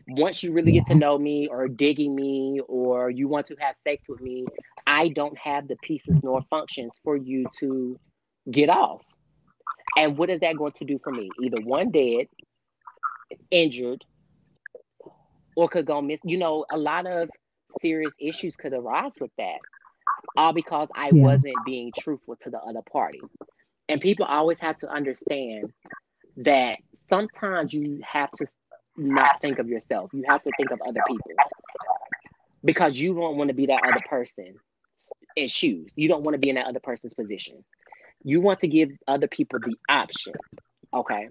[0.08, 3.74] once you really get to know me or digging me or you want to have
[3.84, 4.46] sex with me,
[4.86, 7.98] I don't have the pieces nor functions for you to
[8.50, 9.02] get off.
[9.96, 11.30] And what is that going to do for me?
[11.40, 12.26] Either one dead,
[13.50, 14.04] injured,
[15.56, 16.20] or could go miss.
[16.24, 17.30] You know, a lot of
[17.80, 19.58] serious issues could arise with that,
[20.36, 21.22] all because I yeah.
[21.22, 23.22] wasn't being truthful to the other party.
[23.88, 25.72] And people always have to understand
[26.38, 26.78] that
[27.08, 28.46] sometimes you have to
[28.96, 30.10] not think of yourself.
[30.12, 31.32] You have to think of other people
[32.64, 34.54] because you don't want to be that other person
[35.36, 35.92] in shoes.
[35.96, 37.64] You don't want to be in that other person's position.
[38.22, 40.34] You want to give other people the option.
[40.92, 41.28] Okay.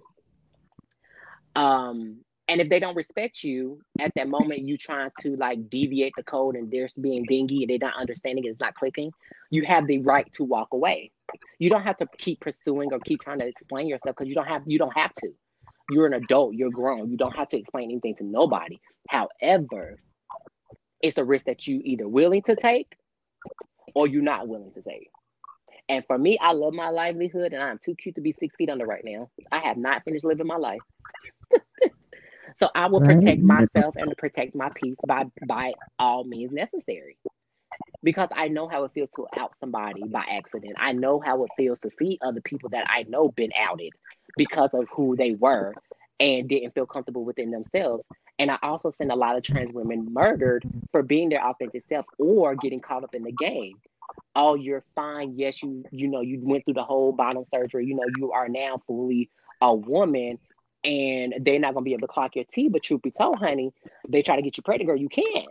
[1.56, 6.13] Um, and if they don't respect you at that moment, you trying to like deviate
[6.15, 9.12] the code and they're being dingy and they're not understanding it's not clicking,
[9.50, 11.12] you have the right to walk away.
[11.58, 14.48] You don't have to keep pursuing or keep trying to explain yourself because you don't
[14.48, 15.32] have you don't have to
[15.89, 18.80] you're an adult, you're grown, you don't have to explain anything to nobody.
[19.10, 20.00] However,
[21.02, 22.95] it's a risk that you either willing to take
[23.93, 25.10] or you're not willing to take.
[25.88, 28.69] And for me, I love my livelihood and I'm too cute to be six feet
[28.69, 29.30] under right now.
[29.52, 30.80] I have not finished living my life.
[32.60, 37.17] so I will protect myself and protect my peace by by all means necessary.
[38.04, 40.76] Because I know how it feels to out somebody by accident.
[40.78, 43.93] I know how it feels to see other people that I know been outed
[44.38, 45.74] because of who they were
[46.19, 48.06] and didn't feel comfortable within themselves.
[48.39, 52.06] And I also seen a lot of trans women murdered for being their authentic self
[52.17, 53.78] or getting caught up in the game.
[54.36, 55.34] Oh, you're fine.
[55.38, 57.86] Yes, you you know you went through the whole bottom surgery.
[57.86, 59.30] You know you are now fully
[59.62, 60.39] a woman,
[60.84, 62.69] and they're not gonna be able to clock your T.
[62.69, 63.74] But truth be told, honey,
[64.08, 64.98] they try to get you pregnant, girl.
[64.98, 65.48] You can't.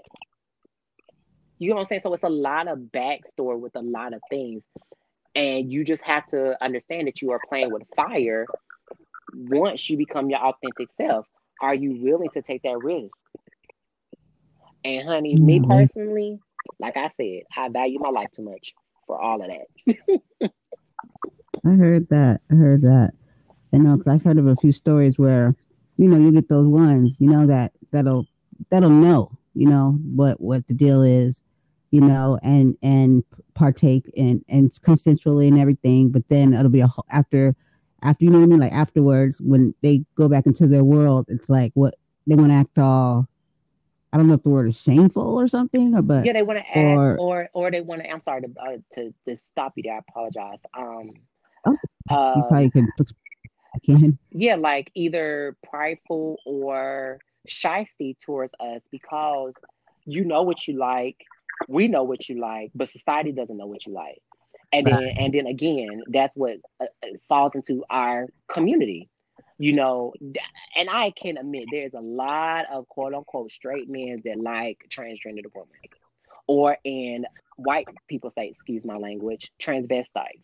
[1.59, 2.01] You know what I'm saying?
[2.03, 4.63] So it's a lot of backstory with a lot of things,
[5.35, 8.47] and you just have to understand that you are playing with fire
[9.35, 11.27] once you become your authentic self,
[11.61, 13.17] are you willing to take that risk?
[14.85, 15.47] And honey, mm-hmm.
[15.47, 16.41] me personally,
[16.79, 18.75] like I said, I value my life too much
[19.07, 20.51] for all of that.
[21.65, 22.41] I heard that.
[22.51, 23.13] I heard that.
[23.73, 25.55] I know because I've heard of a few stories where,
[25.97, 28.27] you know, you get those ones, you know, that that'll
[28.71, 31.41] that'll know, you know, what what the deal is,
[31.91, 33.25] you know, and and
[33.55, 36.11] partake and and consensually and everything.
[36.11, 37.57] But then it'll be a after
[38.03, 41.27] after you know what I mean, like afterwards when they go back into their world,
[41.29, 41.95] it's like what
[42.27, 43.29] they want to act all.
[44.15, 46.61] I don't know if the word is shameful or something, or but yeah, they want
[46.61, 48.09] to act or or, or they want to.
[48.09, 49.97] I'm sorry to, uh, to to stop you there.
[49.97, 50.61] I apologize.
[50.73, 51.11] Um,
[51.67, 51.77] oh,
[52.11, 52.87] uh, probably could.
[53.75, 54.19] I can.
[54.31, 59.55] Yeah, like either prideful or shisty towards us because
[60.05, 61.17] you know what you like,
[61.67, 64.23] we know what you like, but society doesn't know what you like
[64.75, 69.09] and then and then again that's what uh, uh, falls into our community
[69.59, 70.13] you know
[70.77, 75.47] and i can admit there's a lot of quote unquote straight men that like transgendered
[75.55, 75.69] women
[76.47, 77.25] or in
[77.57, 80.43] white people say excuse my language transvestites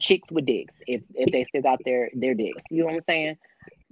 [0.00, 3.00] chicks with dicks if if they still got their their dicks you know what i'm
[3.00, 3.36] saying?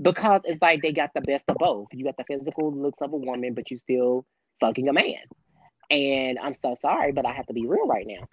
[0.01, 1.87] Because it's like they got the best of both.
[1.93, 4.27] You got the physical looks of a woman but you still
[4.61, 5.23] fucking a man.
[5.91, 8.27] And i'm so sorry but i have to be real right now.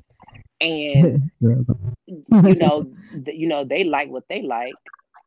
[0.60, 2.92] And you know,
[3.26, 4.74] you know, they like what they like,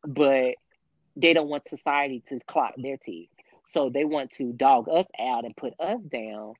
[0.05, 0.55] but
[1.15, 3.29] they don't want society to clock their teeth.
[3.67, 6.53] So they want to dog us out and put us down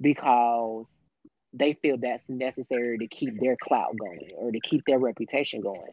[0.00, 0.94] because
[1.52, 5.92] they feel that's necessary to keep their clout going or to keep their reputation going.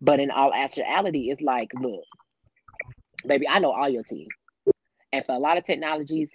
[0.00, 2.04] But in all actuality, it's like, look,
[3.26, 4.28] baby, I know all your teeth.
[5.12, 6.28] And for a lot of technologies,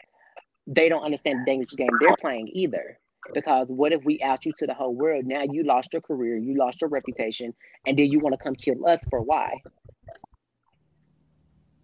[0.65, 2.97] they don't understand the dangerous game they're playing either.
[3.33, 5.25] Because what if we out you to the whole world?
[5.25, 7.53] Now you lost your career, you lost your reputation,
[7.85, 9.61] and then you want to come kill us for why?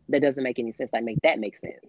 [0.10, 0.90] That doesn't make any sense.
[0.92, 1.86] Like make that make sense.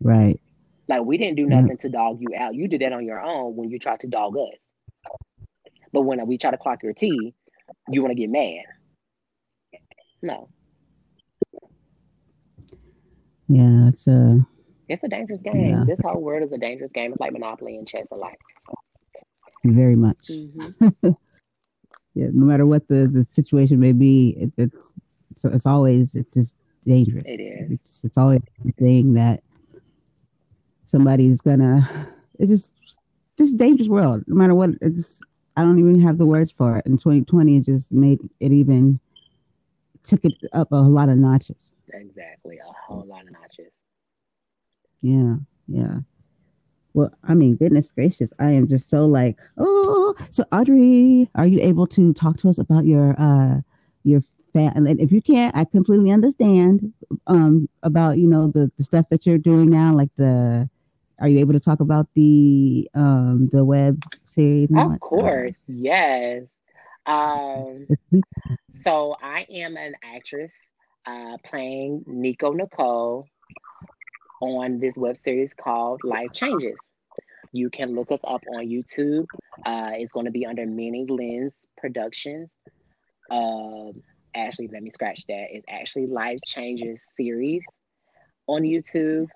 [0.00, 0.40] Right.
[0.88, 2.54] Like we didn't do nothing to dog you out.
[2.54, 4.56] You did that on your own when you tried to dog us.
[5.92, 7.34] But when we try to clock your tea,
[7.88, 8.64] you want to get mad.
[10.22, 10.48] No.
[13.48, 14.46] Yeah, it's a
[14.88, 15.70] it's a dangerous game.
[15.70, 15.84] Yeah.
[15.86, 17.12] This whole world is a dangerous game.
[17.12, 18.38] It's like Monopoly and chess alike.
[19.64, 20.28] Very much.
[20.30, 20.88] Mm-hmm.
[22.14, 24.94] yeah, no matter what the, the situation may be, it, it's,
[25.30, 26.54] it's it's always it's just
[26.88, 27.24] dangerous.
[27.26, 27.70] It is.
[27.70, 29.42] It's it's always the thing that
[30.84, 32.08] somebody's gonna.
[32.38, 32.72] It's just
[33.36, 34.24] just dangerous world.
[34.26, 35.20] No matter what, it's
[35.56, 36.86] I don't even have the words for it.
[36.86, 39.00] In 2020, it just made it even
[40.04, 41.72] took it up a lot of notches.
[41.92, 43.72] Exactly, a whole lot of notches.
[45.02, 45.98] Yeah, yeah.
[46.94, 50.14] Well, I mean, goodness gracious, I am just so like, oh.
[50.30, 53.60] So, Audrey, are you able to talk to us about your uh
[54.04, 54.22] your
[54.58, 56.92] if you can't, I completely understand.
[57.26, 60.68] Um, about you know the the stuff that you're doing now, like the.
[61.20, 64.68] Are you able to talk about the um the web series?
[64.76, 65.64] of course, stuff?
[65.66, 66.44] yes.
[67.06, 67.88] Um,
[68.74, 70.52] so I am an actress
[71.06, 73.26] uh, playing Nico Nicole
[74.40, 76.76] on this web series called Life Changes.
[77.52, 79.26] You can look us up on YouTube.
[79.64, 82.50] Uh, it's going to be under Many Lens Productions.
[83.30, 84.02] Um,
[84.38, 85.46] actually, let me scratch that.
[85.50, 87.62] It's actually Life Changes series
[88.46, 89.26] on YouTube.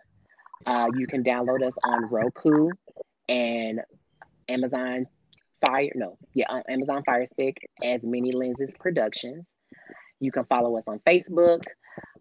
[0.66, 2.70] Uh, you can download us on Roku
[3.28, 3.80] and
[4.48, 5.06] Amazon
[5.60, 5.90] Fire.
[5.94, 9.44] No, yeah, on Amazon Fire Stick as Many Lenses Productions.
[10.20, 11.62] You can follow us on Facebook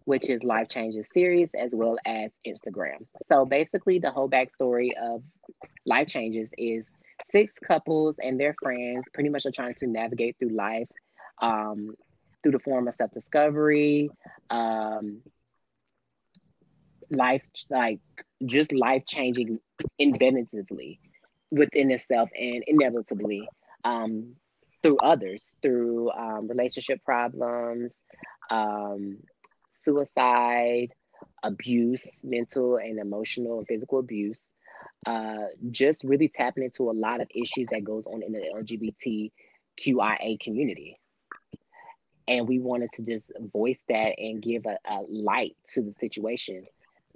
[0.04, 3.06] which is Life Changes series, as well as Instagram.
[3.30, 5.22] So basically, the whole backstory of
[5.86, 6.90] Life Changes is
[7.30, 10.88] six couples and their friends pretty much are trying to navigate through life
[11.40, 11.94] um,
[12.42, 14.10] through the form of self discovery,
[14.50, 15.20] um,
[17.10, 18.00] life, like
[18.44, 19.58] just life changing
[20.00, 20.98] inventively
[21.50, 23.48] within itself and inevitably
[23.84, 24.34] um,
[24.82, 27.94] through others, through um, relationship problems,
[28.50, 29.18] um,
[29.84, 30.88] suicide,
[31.42, 34.42] abuse, mental and emotional and physical abuse,
[35.06, 39.30] uh, just really tapping into a lot of issues that goes on in the
[39.80, 40.98] LGBTQIA community.
[42.28, 46.64] And we wanted to just voice that and give a, a light to the situation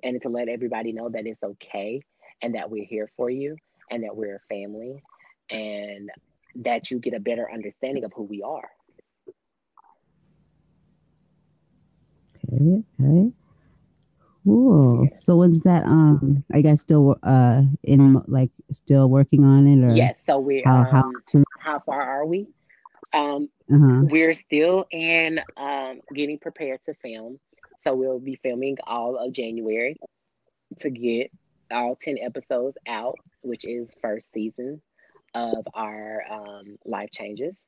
[0.02, 2.02] and to let everybody know that it's okay
[2.42, 3.56] and that we're here for you
[3.90, 5.02] and that we're a family
[5.50, 6.10] and
[6.56, 8.68] that you get a better understanding of who we are.
[12.52, 12.82] Okay.
[13.00, 13.32] Okay.
[14.44, 15.08] Cool.
[15.20, 15.84] So when's that?
[15.84, 19.90] Um, are you guys still uh in like still working on it or?
[19.90, 20.22] Yes.
[20.24, 21.44] So we how, um, how, to...
[21.58, 22.46] how far are we?
[23.12, 24.02] Um, uh-huh.
[24.04, 27.38] we're still in um getting prepared to film.
[27.80, 29.96] So we'll be filming all of January
[30.80, 31.30] to get
[31.70, 34.80] all 10 episodes out, which is first season
[35.34, 37.62] of our um, life changes.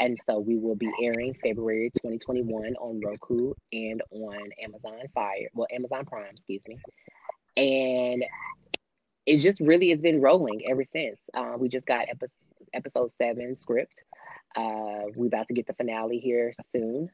[0.00, 5.68] And so we will be airing February 2021 on Roku and on Amazon Fire, well,
[5.72, 6.78] Amazon Prime, excuse me.
[7.56, 8.24] And
[9.24, 11.18] it's just really it's been rolling ever since.
[11.32, 12.30] Uh, we just got episode,
[12.72, 14.02] episode seven script.
[14.54, 17.08] Uh, we're about to get the finale here soon.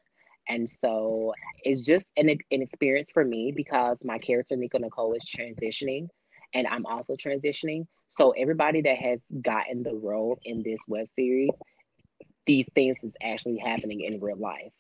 [0.49, 1.33] And so
[1.63, 6.09] it's just an, an experience for me because my character, Nico Nicole, is transitioning
[6.55, 7.87] and I'm also transitioning.
[8.09, 11.51] So everybody that has gotten the role in this web series
[12.47, 14.73] these things is actually happening in real life.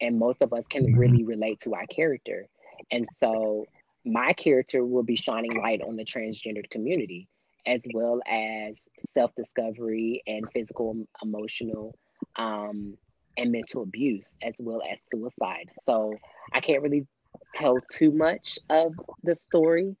[0.00, 0.98] And most of us can mm-hmm.
[0.98, 2.46] really relate to our character.
[2.90, 3.66] And so
[4.04, 7.28] my character will be shining light on the transgendered community
[7.66, 11.94] as well as self discovery and physical, emotional,
[12.36, 12.96] um,
[13.36, 15.70] and mental abuse, as well as suicide.
[15.82, 16.14] So
[16.54, 17.06] I can't really
[17.54, 18.92] tell too much of
[19.22, 19.96] the story,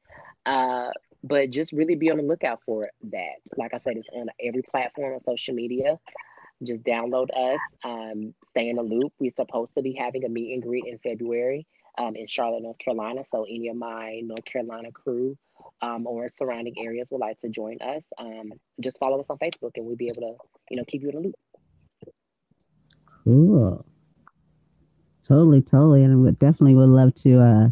[0.46, 0.88] uh,
[1.22, 3.36] but just really be on the lookout for that.
[3.56, 5.98] Like I said, it's on every platform on social media
[6.64, 9.12] just download us, um, stay in the loop.
[9.18, 11.66] We're supposed to be having a meet and greet in February
[11.98, 13.24] um, in Charlotte, North Carolina.
[13.24, 15.36] So any of my North Carolina crew
[15.82, 19.72] um, or surrounding areas would like to join us, um, just follow us on Facebook
[19.76, 20.34] and we'll be able to,
[20.70, 21.34] you know, keep you in the loop.
[23.24, 23.84] Cool.
[25.26, 26.04] Totally, totally.
[26.04, 27.68] And would definitely would love to uh,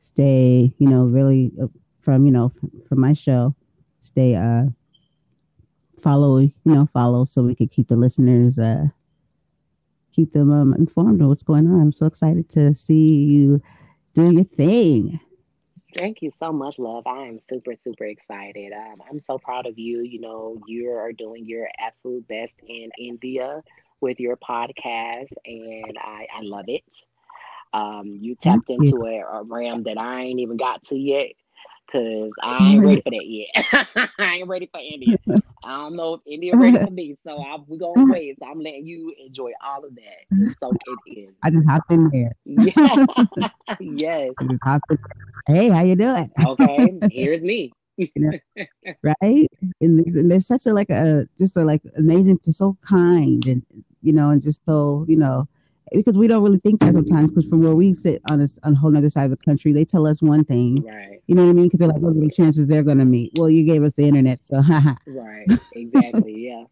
[0.00, 1.66] stay, you know, really uh,
[2.00, 2.52] from, you know,
[2.88, 3.54] from my show,
[4.00, 4.64] stay uh,
[6.00, 8.86] follow, you know, follow so we could keep the listeners, uh,
[10.12, 11.80] keep them um, informed of what's going on.
[11.80, 13.60] I'm so excited to see you
[14.14, 15.20] do your thing.
[15.94, 17.06] Thank you so much, love.
[17.06, 18.72] I am super, super excited.
[18.72, 20.02] Um, I'm so proud of you.
[20.02, 23.62] You know, you are doing your absolute best in India
[24.00, 26.82] with your podcast, and I, I love it.
[27.72, 31.32] Um, you tapped into a, a realm that I ain't even got to yet
[31.86, 34.10] because I ain't ready for that yet.
[34.18, 35.18] I ain't ready for India.
[35.64, 38.36] I don't know if India ready for me, so I, we're gonna wait.
[38.38, 40.54] So I'm letting you enjoy all of that.
[40.60, 41.34] Soak it in.
[41.42, 42.32] I just hopped in there.
[42.44, 43.06] Yeah.
[43.80, 44.32] yes.
[44.38, 44.98] I just hopped in.
[45.46, 46.30] Hey, how you doing?
[46.44, 46.98] Okay.
[47.10, 47.72] Here's me.
[47.96, 48.64] You know,
[49.02, 49.48] right?
[49.80, 53.62] And and there's such a like a just a like amazing, so kind, and
[54.02, 55.48] you know, and just so you know,
[55.92, 57.30] because we don't really think that sometimes.
[57.30, 59.72] Because from where we sit on this on a whole other side of the country,
[59.72, 61.20] they tell us one thing, Right.
[61.26, 61.66] you know what I mean?
[61.66, 63.32] Because they're like, what are the chances they're gonna meet?
[63.36, 65.46] Well, you gave us the internet, so haha, Right.
[65.72, 66.48] Exactly.
[66.48, 66.64] Yeah.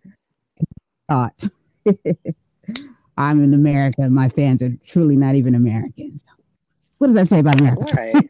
[1.08, 1.44] thought.
[3.16, 4.02] I'm in America.
[4.02, 6.24] and My fans are truly not even Americans.
[6.98, 7.84] What does that say about America?
[7.94, 8.28] Right.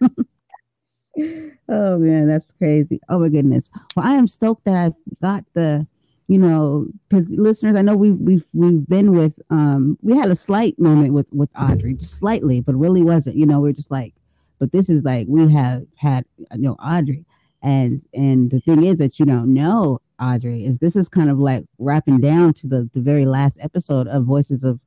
[1.68, 3.01] oh man, that's crazy.
[3.09, 3.70] Oh my goodness.
[3.95, 5.87] Well, I am stoked that I got the,
[6.27, 10.37] you know, because listeners, I know we've we've we've been with um we had a
[10.37, 13.37] slight moment with with Audrey, just slightly, but really wasn't.
[13.37, 14.14] You know, we're just like,
[14.59, 17.25] but this is like we have had you know Audrey,
[17.62, 21.39] and and the thing is that you don't know Audrey is this is kind of
[21.39, 24.81] like wrapping down to the the very last episode of Voices of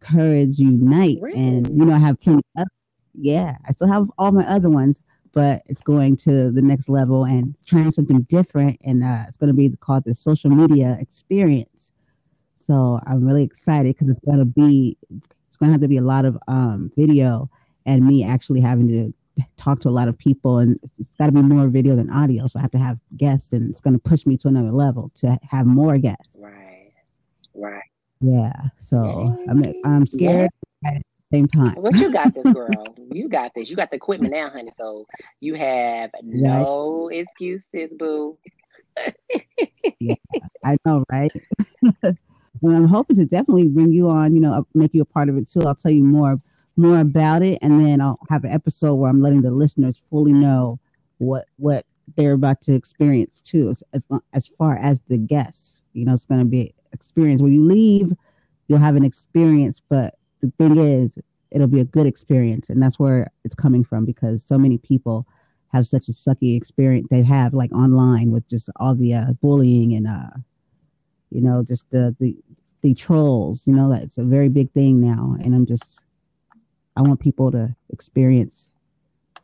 [0.00, 2.42] Courage Unite, and you know I have plenty.
[2.56, 2.66] Of,
[3.14, 5.00] yeah, I still have all my other ones
[5.32, 8.78] but it's going to the next level and trying something different.
[8.84, 11.92] And uh, it's going to be called the social media experience.
[12.56, 14.96] So I'm really excited because it's going to be,
[15.48, 17.50] it's going to have to be a lot of um, video
[17.86, 19.14] and me actually having to
[19.56, 20.58] talk to a lot of people.
[20.58, 22.46] And it's, it's got to be more video than audio.
[22.46, 25.10] So I have to have guests and it's going to push me to another level
[25.16, 26.36] to have more guests.
[26.38, 26.92] Right.
[27.54, 27.82] Right.
[28.20, 28.52] Yeah.
[28.78, 30.50] So I'm, I'm scared.
[30.82, 31.02] The
[31.32, 31.76] same time.
[31.80, 32.84] But you got this, girl.
[33.10, 33.70] you got this.
[33.70, 34.72] You got the equipment now, honey.
[34.78, 35.06] So
[35.40, 38.38] you have no excuses, boo.
[40.00, 40.14] yeah,
[40.64, 41.32] I know, right?
[42.02, 45.36] well, I'm hoping to definitely bring you on, you know, make you a part of
[45.36, 45.62] it too.
[45.62, 46.40] I'll tell you more
[46.76, 50.32] more about it and then I'll have an episode where I'm letting the listeners fully
[50.32, 50.80] know
[51.18, 51.84] what what
[52.16, 55.80] they're about to experience too as as, as far as the guests.
[55.92, 58.12] You know, it's going to be experience when you leave,
[58.68, 61.16] you'll have an experience, but the thing is
[61.50, 62.68] it'll be a good experience.
[62.70, 65.26] And that's where it's coming from because so many people
[65.72, 67.06] have such a sucky experience.
[67.10, 70.30] They have like online with just all the uh, bullying and uh
[71.30, 72.36] you know just the the
[72.82, 75.36] the trolls you know that's a very big thing now.
[75.42, 76.04] And i'm just
[76.96, 78.70] i want people to experience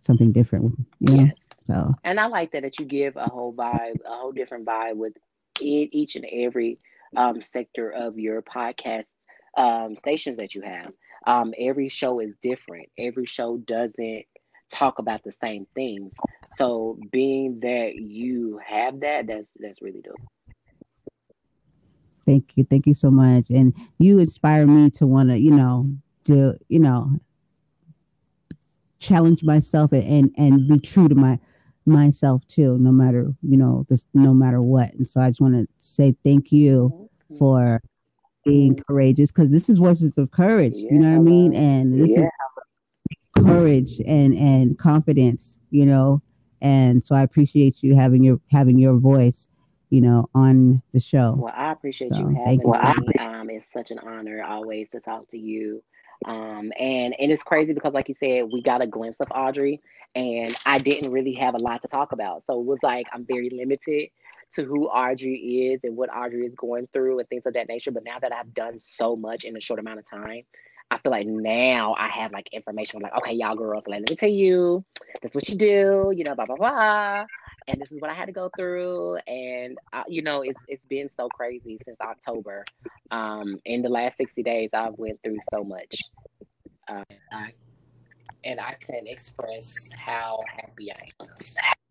[0.00, 1.22] something different you know?
[1.24, 1.36] Yes.
[1.64, 1.94] so.
[2.04, 5.14] And I like that that you give a whole vibe, a whole different vibe with
[5.60, 6.78] each and every
[7.16, 9.14] um, sector of your podcast
[9.58, 10.92] um, stations that you have.
[11.26, 12.88] Um, every show is different.
[12.96, 14.24] Every show doesn't
[14.70, 16.14] talk about the same things.
[16.52, 20.20] So being that you have that, that's that's really dope.
[22.28, 25.88] thank you thank you so much and you inspire me to want to you know
[26.24, 27.10] to you know
[28.98, 31.38] challenge myself and, and and be true to my
[31.86, 35.54] myself too no matter you know this no matter what and so i just want
[35.54, 37.80] to say thank you for
[38.48, 42.16] being courageous because this is voices of courage you know what i mean and this
[42.16, 42.22] Yeah.
[42.22, 42.30] is
[43.44, 46.20] courage and and confidence you know
[46.62, 49.48] and so i appreciate you having your having your voice
[49.90, 52.72] you know on the show Well, I appreciate So, you having you.
[53.06, 53.14] me.
[53.18, 55.82] Um, it's such an honor always to talk to you.
[56.24, 59.80] Um, and and it's crazy because, like you said, we got a glimpse of Audrey,
[60.16, 62.44] and I didn't really have a lot to talk about.
[62.46, 64.08] So it was like I'm very limited
[64.54, 67.90] to who Audrey is and what Audrey is going through and things of that nature.
[67.90, 70.42] But now that I've done so much in a short amount of time,
[70.90, 73.00] I feel like now I have like information.
[73.00, 74.84] like, okay, y'all girls, let me tell you,
[75.22, 76.12] that's what you do.
[76.16, 77.24] You know, blah blah blah
[77.68, 79.16] and this is what I had to go through.
[79.26, 82.64] And uh, you know, it's it's been so crazy since October.
[83.10, 86.02] Um, in the last sixty days, I've went through so much.
[86.88, 87.52] Uh, I,
[88.44, 91.28] and I couldn't express how happy I am.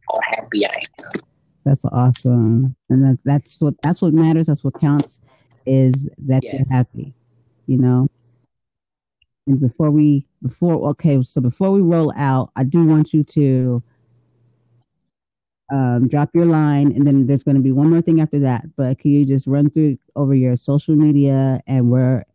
[0.09, 1.36] How happy I am.
[1.67, 4.47] That's awesome, and that's that's what that's what matters.
[4.47, 5.19] That's what counts,
[5.65, 6.53] is that Yes.
[6.53, 7.13] you're happy,
[7.65, 8.07] you know.
[9.47, 13.83] And before we before okay, so before we roll out, I do want you to
[15.69, 18.63] um, drop your line, and then there's going to be one more thing after that.
[18.77, 22.25] But can you just run through over your social media and where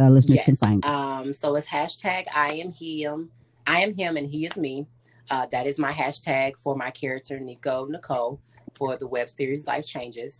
[0.00, 0.90] uh, listeners can find you?
[0.90, 3.32] Um, so it's hashtag I am him.
[3.66, 4.86] I am him and he is me.
[5.30, 8.40] Uh, that is my hashtag for my character Nico Nicole
[8.78, 10.38] for the web series Life Changes.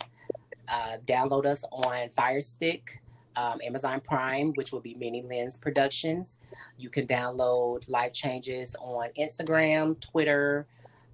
[0.68, 3.03] Uh, download us on Firestick,
[3.36, 6.39] um, Amazon Prime, which will be Mini Lens Productions.
[6.78, 10.66] You can download Life Changes on Instagram, Twitter,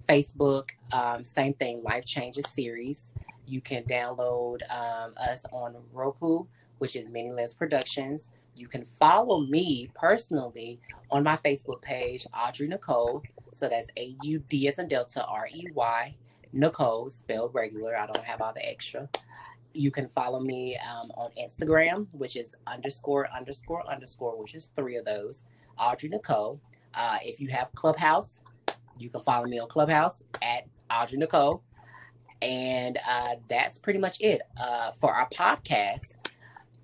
[0.07, 3.13] Facebook, um, same thing, Life Changes series.
[3.47, 6.45] You can download um, us on Roku,
[6.77, 8.31] which is Mini Lens Productions.
[8.55, 10.79] You can follow me personally
[11.11, 13.23] on my Facebook page, Audrey Nicole.
[13.53, 16.15] So that's A U D as in Delta R E Y
[16.55, 17.97] Nicole, spelled regular.
[17.97, 19.09] I don't have all the extra.
[19.73, 24.95] You can follow me um, on Instagram, which is underscore underscore underscore, which is three
[24.95, 25.45] of those.
[25.77, 26.59] Audrey Nicole.
[26.93, 28.41] Uh, if you have Clubhouse,
[28.97, 31.61] you can follow me on Clubhouse at Audrey Nicole.
[32.41, 34.41] And uh, that's pretty much it.
[34.59, 36.15] Uh, for our podcast,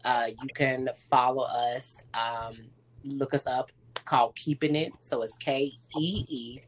[0.04, 2.58] uh, you can follow us, um,
[3.04, 3.72] look us up
[4.06, 4.92] called Keeping It.
[5.02, 6.60] So it's K E E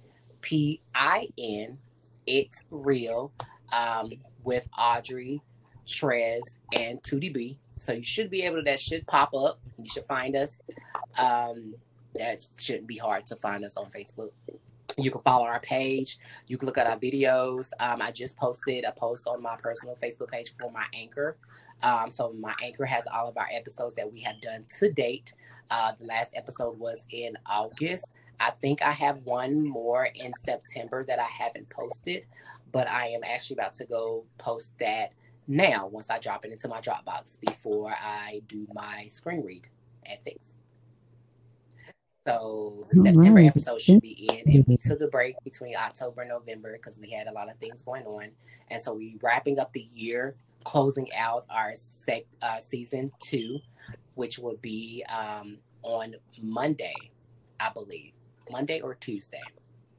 [0.42, 1.78] P I N,
[2.26, 3.32] It's Real,
[3.72, 4.12] um,
[4.44, 5.42] with Audrey,
[5.86, 7.58] Trez, and 2DB.
[7.78, 9.60] So you should be able to, that should pop up.
[9.78, 10.60] You should find us.
[11.18, 11.76] Um,
[12.16, 14.30] that shouldn't be hard to find us on Facebook.
[14.98, 16.20] You can follow our page.
[16.48, 17.72] You can look at our videos.
[17.80, 21.38] Um, I just posted a post on my personal Facebook page for my anchor.
[21.82, 25.34] Um, so my anchor has all of our episodes that we have done to date.
[25.72, 28.12] Uh, the last episode was in August.
[28.40, 32.26] I think I have one more in September that I haven't posted,
[32.72, 35.14] but I am actually about to go post that
[35.48, 39.68] now once I drop it into my Dropbox before I do my screen read
[40.06, 40.58] at six.
[42.26, 43.48] So the September right.
[43.48, 47.10] episode should be in, and we took a break between October and November because we
[47.10, 48.30] had a lot of things going on,
[48.70, 53.60] and so we're wrapping up the year, closing out our sec, uh, season two,
[54.16, 56.96] which will be um, on Monday,
[57.60, 58.14] I believe,
[58.52, 59.42] Monday or Tuesday.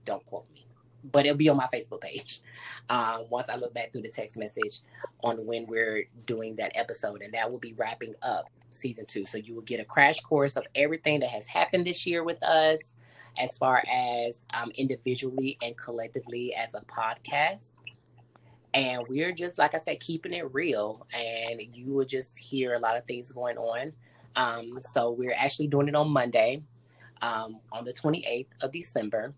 [0.05, 0.67] Don't quote me,
[1.13, 2.41] but it'll be on my Facebook page.
[2.91, 4.81] Uh, once I look back through the text message
[5.23, 9.25] on when we're doing that episode, and that will be wrapping up season two.
[9.25, 12.43] So you will get a crash course of everything that has happened this year with
[12.43, 12.95] us,
[13.39, 17.71] as far as um, individually and collectively as a podcast.
[18.75, 21.07] And we're just, like I said, keeping it real.
[21.15, 23.93] And you will just hear a lot of things going on.
[24.37, 26.63] Um, so we're actually doing it on Monday,
[27.25, 29.33] um, on the 28th of December.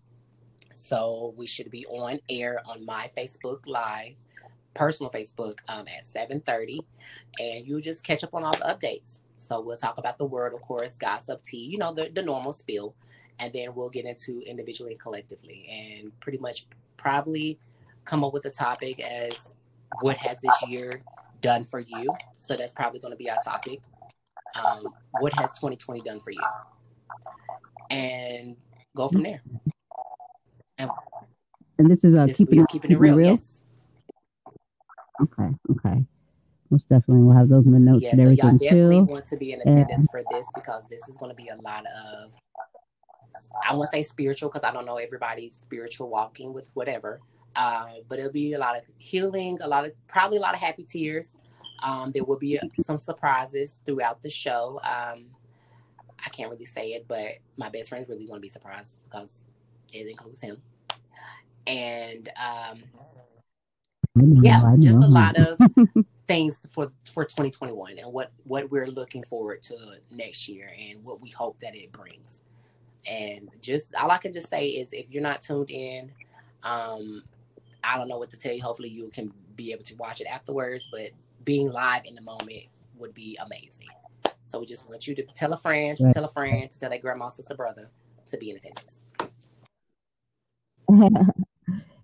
[0.73, 4.13] So we should be on air on my Facebook Live,
[4.73, 6.79] personal Facebook, um, at 7:30,
[7.39, 9.19] and you'll just catch up on all the updates.
[9.37, 12.53] So we'll talk about the word, of course, gossip, tea, you know, the, the normal
[12.53, 12.95] spill.
[13.39, 16.65] And then we'll get into individually and collectively and pretty much
[16.97, 17.59] probably
[18.03, 19.51] come up with a topic as
[20.01, 21.01] what has this year
[21.41, 22.09] done for you.
[22.35, 23.79] So that's probably going to be our topic.
[24.55, 24.87] Um,
[25.19, 26.41] what has 2020 done for you?
[27.89, 28.57] And
[28.95, 29.41] go from there.
[30.77, 30.91] And,
[31.77, 33.15] and this is uh, this keeping, it, keeping it real.
[33.15, 33.31] real?
[33.31, 33.61] Yes.
[35.21, 35.49] Okay.
[35.71, 36.05] Okay
[36.69, 39.03] most definitely we'll have those in the notes yeah, and everything so y'all definitely too.
[39.03, 40.21] want to be in attendance yeah.
[40.21, 42.31] for this because this is going to be a lot of
[43.67, 47.19] I won't say spiritual because I don't know everybody's spiritual walking with whatever.
[47.55, 50.59] Uh, but it'll be a lot of healing, a lot of probably a lot of
[50.59, 51.33] happy tears.
[51.83, 54.79] Um, there will be some surprises throughout the show.
[54.83, 55.27] Um,
[56.27, 59.45] I can't really say it, but my best friend's really going to be surprised because
[59.93, 60.61] it includes him.
[61.65, 62.83] And um,
[64.43, 65.57] yeah, just a lot of
[66.27, 69.77] things for for 2021 and what what we're looking forward to
[70.11, 72.41] next year and what we hope that it brings.
[73.09, 76.11] And just all i can just say is if you're not tuned in
[76.63, 77.23] um
[77.85, 78.61] i don't know what to tell you.
[78.61, 81.11] Hopefully you can be able to watch it afterwards but
[81.45, 82.65] being live in the moment
[82.97, 83.87] would be amazing
[84.47, 86.89] so we just want you to tell a friend to tell a friend to tell
[86.89, 87.89] their grandma sister brother
[88.29, 89.01] to be in attendance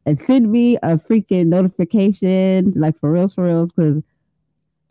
[0.06, 4.02] and send me a freaking notification like for reals for reals because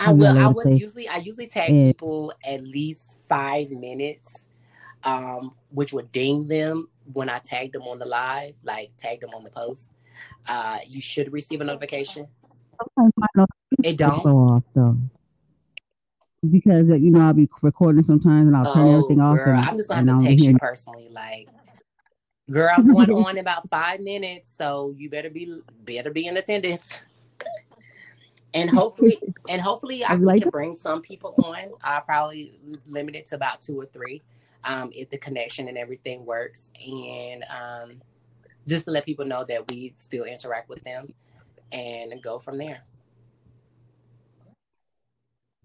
[0.04, 0.38] I will.
[0.38, 1.08] I would usually.
[1.08, 4.46] I usually tag people at least five minutes,
[5.04, 9.30] um, which would ding them when I tag them on the live, like tag them
[9.34, 9.90] on the post.
[10.48, 12.26] Uh, you should receive a notification.
[13.84, 14.26] It don't.
[14.26, 14.96] Off, though.
[16.50, 19.36] Because you know I'll be recording sometimes and I'll turn oh, everything off.
[19.36, 21.48] Girl, and, I'm just gonna have to text you personally, like,
[22.50, 26.36] girl, I'm going on in about five minutes, so you better be better be in
[26.36, 27.00] attendance
[28.54, 29.18] and hopefully
[29.48, 31.72] and hopefully I, like can bring some people on.
[31.82, 34.22] I'll probably limit it to about two or three,
[34.64, 38.02] um, if the connection and everything works, and um,
[38.66, 41.12] just to let people know that we still interact with them
[41.72, 42.84] and go from there.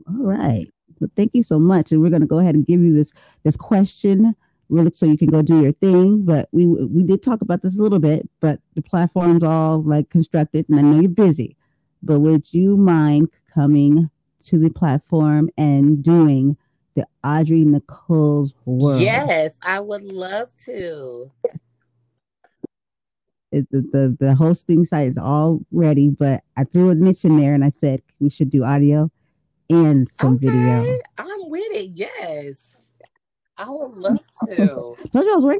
[0.07, 0.71] All right.
[0.99, 3.11] Well, thank you so much, and we're going to go ahead and give you this
[3.43, 4.35] this question
[4.69, 7.79] really so you can go do your thing but we we did talk about this
[7.79, 11.55] a little bit but the platform's all like constructed and i know you're busy
[12.03, 14.09] but would you mind coming
[14.41, 16.57] to the platform and doing
[16.95, 19.01] the Audrey Nicole's world?
[19.01, 21.31] Yes, I would love to.
[23.51, 27.37] it, the, the the hosting site is all ready, but I threw a niche in
[27.37, 29.11] there and I said we should do audio
[29.69, 30.97] and some okay, video.
[31.17, 31.91] I'm with it.
[31.93, 32.67] Yes,
[33.57, 34.55] I would love to.
[34.55, 35.59] Told you I was working.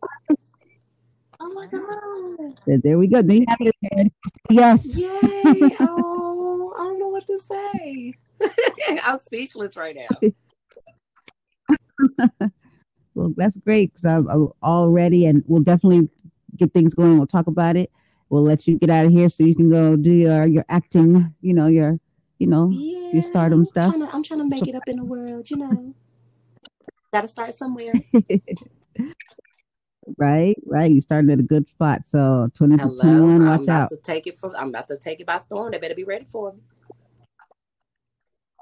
[1.40, 2.82] oh my god!
[2.84, 3.22] There- we go.
[3.22, 3.76] They have it?
[3.84, 4.12] again?
[4.50, 4.96] Yes.
[4.96, 5.12] Yay!
[5.80, 8.14] Oh, I don't know what to say.
[9.04, 10.30] I'm speechless right now.
[13.18, 16.08] Well, that's great because I'm, I'm all ready and we'll definitely
[16.56, 17.18] get things going.
[17.18, 17.92] We'll talk about it.
[18.30, 21.34] We'll let you get out of here so you can go do your your acting.
[21.42, 22.00] You know your
[22.40, 23.96] you know Yeah, stardom I'm stuff.
[23.96, 25.94] Trying to, I'm trying to make it up in the world, you know.
[27.14, 27.94] Got to start somewhere.
[30.18, 30.92] right right.
[30.92, 32.06] You started at a good spot.
[32.06, 33.90] So 20 to Hello, 21, I'm watch about out.
[33.90, 34.54] to take it from.
[34.58, 35.72] I'm about to take it by storm.
[35.72, 36.60] They better be ready for me.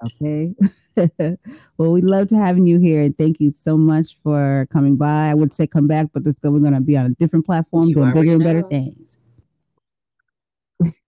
[0.04, 0.54] Okay.
[1.78, 5.30] well, we loved having you here, and thank you so much for coming by.
[5.30, 7.90] I would say come back, but this we're going to be on a different platform,
[7.90, 9.18] You doing bigger and better things.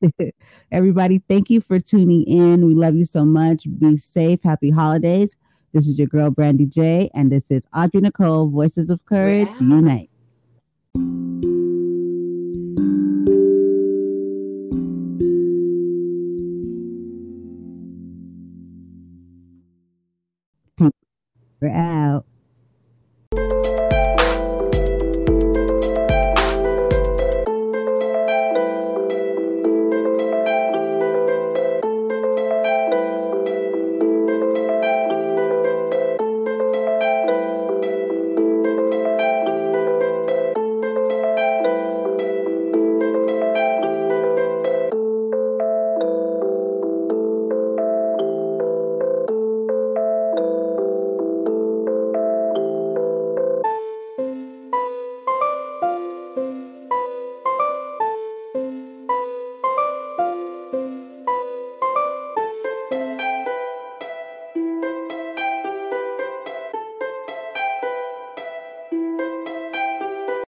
[0.71, 2.65] Everybody, thank you for tuning in.
[2.65, 3.65] We love you so much.
[3.79, 4.43] Be safe.
[4.43, 5.35] Happy holidays.
[5.73, 9.61] This is your girl Brandy J, and this is Audrey Nicole, Voices of Courage out.
[9.61, 10.09] Unite.
[21.59, 22.25] We're out.